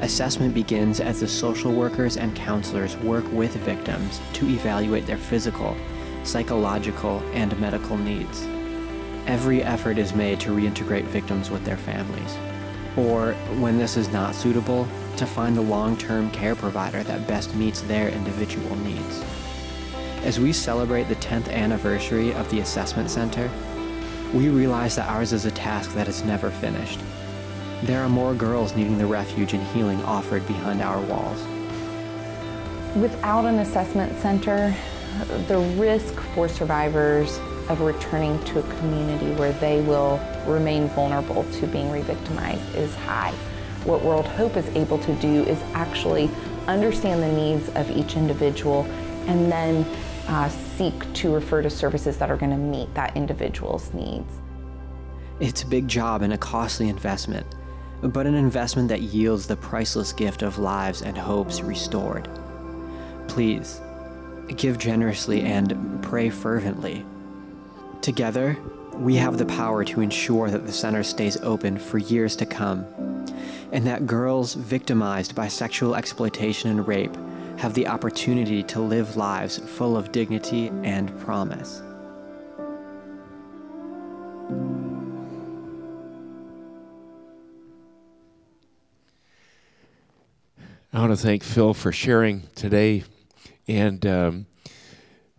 Assessment 0.00 0.54
begins 0.54 1.00
as 1.00 1.20
the 1.20 1.28
social 1.28 1.72
workers 1.72 2.16
and 2.16 2.36
counselors 2.36 2.96
work 2.98 3.24
with 3.32 3.56
victims 3.56 4.20
to 4.34 4.48
evaluate 4.48 5.06
their 5.06 5.16
physical, 5.16 5.76
psychological, 6.22 7.20
and 7.32 7.58
medical 7.58 7.96
needs. 7.96 8.46
Every 9.26 9.62
effort 9.62 9.98
is 9.98 10.14
made 10.14 10.38
to 10.40 10.50
reintegrate 10.50 11.04
victims 11.04 11.50
with 11.50 11.64
their 11.64 11.76
families, 11.76 12.36
or, 12.96 13.32
when 13.58 13.78
this 13.78 13.96
is 13.96 14.08
not 14.08 14.34
suitable, 14.34 14.88
to 15.16 15.26
find 15.26 15.56
the 15.56 15.62
long 15.62 15.96
term 15.96 16.30
care 16.30 16.54
provider 16.54 17.02
that 17.04 17.26
best 17.26 17.54
meets 17.54 17.80
their 17.82 18.08
individual 18.08 18.74
needs. 18.76 19.22
As 20.22 20.40
we 20.40 20.52
celebrate 20.52 21.04
the 21.04 21.16
10th 21.16 21.50
anniversary 21.50 22.32
of 22.32 22.50
the 22.50 22.60
Assessment 22.60 23.10
Center, 23.10 23.50
we 24.34 24.48
realize 24.48 24.96
that 24.96 25.08
ours 25.08 25.32
is 25.32 25.44
a 25.44 25.50
task 25.50 25.92
that 25.94 26.08
is 26.08 26.24
never 26.24 26.50
finished. 26.50 27.00
There 27.82 28.02
are 28.02 28.08
more 28.08 28.34
girls 28.34 28.74
needing 28.74 28.98
the 28.98 29.06
refuge 29.06 29.52
and 29.52 29.62
healing 29.68 30.02
offered 30.02 30.46
behind 30.46 30.82
our 30.82 31.00
walls. 31.02 31.44
Without 32.96 33.44
an 33.44 33.58
assessment 33.58 34.18
center, 34.20 34.74
the 35.48 35.58
risk 35.78 36.14
for 36.34 36.48
survivors 36.48 37.38
of 37.68 37.80
returning 37.80 38.42
to 38.44 38.60
a 38.60 38.62
community 38.74 39.30
where 39.32 39.52
they 39.54 39.80
will 39.82 40.20
remain 40.46 40.88
vulnerable 40.88 41.44
to 41.52 41.66
being 41.66 41.90
re-victimized 41.90 42.74
is 42.74 42.94
high. 42.94 43.32
What 43.84 44.02
World 44.02 44.26
Hope 44.26 44.56
is 44.56 44.68
able 44.76 44.98
to 44.98 45.14
do 45.16 45.44
is 45.44 45.60
actually 45.74 46.30
understand 46.66 47.22
the 47.22 47.32
needs 47.32 47.68
of 47.70 47.90
each 47.90 48.16
individual 48.16 48.82
and 49.26 49.50
then 49.50 49.84
uh, 50.28 50.48
seek 50.48 51.12
to 51.14 51.34
refer 51.34 51.62
to 51.62 51.70
services 51.70 52.16
that 52.18 52.30
are 52.30 52.36
going 52.36 52.50
to 52.50 52.56
meet 52.56 52.92
that 52.94 53.16
individual's 53.16 53.92
needs. 53.94 54.32
It's 55.38 55.62
a 55.62 55.66
big 55.66 55.86
job 55.86 56.22
and 56.22 56.32
a 56.32 56.38
costly 56.38 56.88
investment, 56.88 57.46
but 58.02 58.26
an 58.26 58.34
investment 58.34 58.88
that 58.88 59.02
yields 59.02 59.46
the 59.46 59.56
priceless 59.56 60.12
gift 60.12 60.42
of 60.42 60.58
lives 60.58 61.02
and 61.02 61.16
hopes 61.16 61.60
restored. 61.60 62.28
Please, 63.28 63.80
give 64.56 64.78
generously 64.78 65.42
and 65.42 66.02
pray 66.02 66.30
fervently. 66.30 67.04
Together, 68.06 68.56
we 68.98 69.16
have 69.16 69.36
the 69.36 69.44
power 69.46 69.82
to 69.82 70.00
ensure 70.00 70.48
that 70.48 70.64
the 70.64 70.72
center 70.72 71.02
stays 71.02 71.36
open 71.38 71.76
for 71.76 71.98
years 71.98 72.36
to 72.36 72.46
come, 72.46 72.86
and 73.72 73.84
that 73.84 74.06
girls 74.06 74.54
victimized 74.54 75.34
by 75.34 75.48
sexual 75.48 75.96
exploitation 75.96 76.70
and 76.70 76.86
rape 76.86 77.12
have 77.58 77.74
the 77.74 77.88
opportunity 77.88 78.62
to 78.62 78.78
live 78.78 79.16
lives 79.16 79.58
full 79.58 79.96
of 79.96 80.12
dignity 80.12 80.68
and 80.84 81.18
promise. 81.18 81.82
I 90.92 91.00
want 91.00 91.10
to 91.10 91.16
thank 91.16 91.42
Phil 91.42 91.74
for 91.74 91.90
sharing 91.90 92.44
today. 92.54 93.02
And 93.66 94.06
um, 94.06 94.46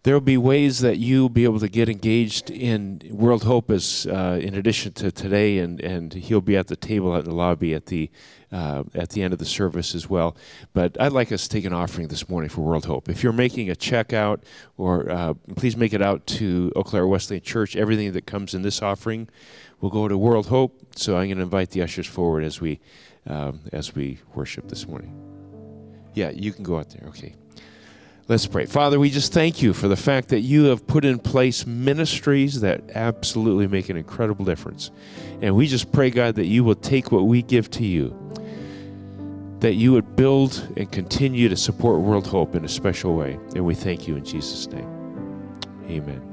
there 0.08 0.16
will 0.16 0.22
be 0.22 0.38
ways 0.38 0.80
that 0.80 1.00
you'll 1.00 1.28
be 1.28 1.44
able 1.44 1.60
to 1.60 1.68
get 1.68 1.90
engaged 1.90 2.50
in 2.50 3.02
World 3.12 3.44
Hope 3.44 3.70
as, 3.70 4.08
uh, 4.10 4.40
in 4.42 4.56
addition 4.56 4.94
to 4.94 5.12
today, 5.12 5.58
and, 5.58 5.82
and 5.82 6.14
he'll 6.14 6.40
be 6.40 6.56
at 6.56 6.68
the 6.68 6.78
table 6.78 7.14
at 7.18 7.26
the 7.26 7.34
lobby 7.34 7.74
at 7.74 7.88
the, 7.88 8.10
uh, 8.50 8.86
at 8.96 9.10
the 9.10 9.22
end 9.22 9.34
of 9.34 9.40
the 9.40 9.46
service 9.46 9.94
as 9.94 10.10
well. 10.10 10.38
But 10.72 10.96
I'd 10.98 11.12
like 11.12 11.34
us 11.34 11.44
to 11.44 11.50
take 11.50 11.66
an 11.66 11.74
offering 11.74 12.08
this 12.08 12.30
morning 12.30 12.50
for 12.50 12.62
World 12.62 12.86
Hope. 12.86 13.10
If 13.10 13.22
you're 13.22 13.34
making 13.34 13.70
a 13.70 13.76
check 13.76 14.14
out, 14.14 14.46
or 14.78 15.12
uh, 15.12 15.34
please 15.58 15.76
make 15.76 15.92
it 15.92 16.02
out 16.02 16.26
to 16.28 16.72
Eau 16.74 16.84
Claire 16.84 17.06
Wesleyan 17.06 17.44
Church, 17.44 17.76
everything 17.76 18.14
that 18.14 18.26
comes 18.26 18.54
in 18.54 18.62
this 18.62 18.82
offering 18.82 19.28
will 19.82 19.90
go 19.90 20.08
to 20.08 20.18
World 20.18 20.48
Hope. 20.48 20.96
So 20.96 21.18
I'm 21.18 21.28
going 21.28 21.36
to 21.36 21.44
invite 21.44 21.72
the 21.72 21.82
ushers 21.82 22.08
forward 22.08 22.46
as 22.46 22.62
we, 22.62 22.80
um, 23.26 23.60
as 23.74 23.94
we 23.94 24.20
worship 24.34 24.70
this 24.70 24.88
morning. 24.88 25.14
Yeah, 26.14 26.30
you 26.30 26.54
can 26.54 26.64
go 26.64 26.80
out 26.80 26.92
there. 26.92 27.10
Okay. 27.10 27.36
Let's 28.30 28.46
pray. 28.46 28.66
Father, 28.66 29.00
we 29.00 29.10
just 29.10 29.32
thank 29.32 29.62
you 29.62 29.74
for 29.74 29.88
the 29.88 29.96
fact 29.96 30.30
that 30.30 30.42
you 30.42 30.66
have 30.66 30.86
put 30.86 31.06
in 31.06 31.18
place 31.18 31.66
ministries 31.66 32.60
that 32.60 32.82
absolutely 32.94 33.68
make 33.68 33.88
an 33.88 33.96
incredible 33.96 34.44
difference. 34.44 34.92
And 35.42 35.56
we 35.56 35.68
just 35.68 35.94
pray, 35.94 36.10
God, 36.10 36.36
that 36.36 36.46
you 36.46 36.66
will 36.66 36.76
take 36.76 37.10
what 37.10 37.22
we 37.22 37.42
give 37.42 37.72
to 37.72 37.86
you, 37.86 38.14
that 39.62 39.76
you 39.76 39.94
would 39.94 40.18
build 40.18 40.68
and 40.76 40.92
continue 40.92 41.48
to 41.48 41.56
support 41.56 42.02
World 42.02 42.28
Hope 42.28 42.54
in 42.54 42.66
a 42.66 42.70
special 42.70 43.16
way. 43.16 43.40
And 43.56 43.66
we 43.66 43.76
thank 43.76 44.10
you 44.10 44.18
in 44.18 44.26
Jesus' 44.26 44.68
name. 44.68 44.90
Amen. 45.86 46.27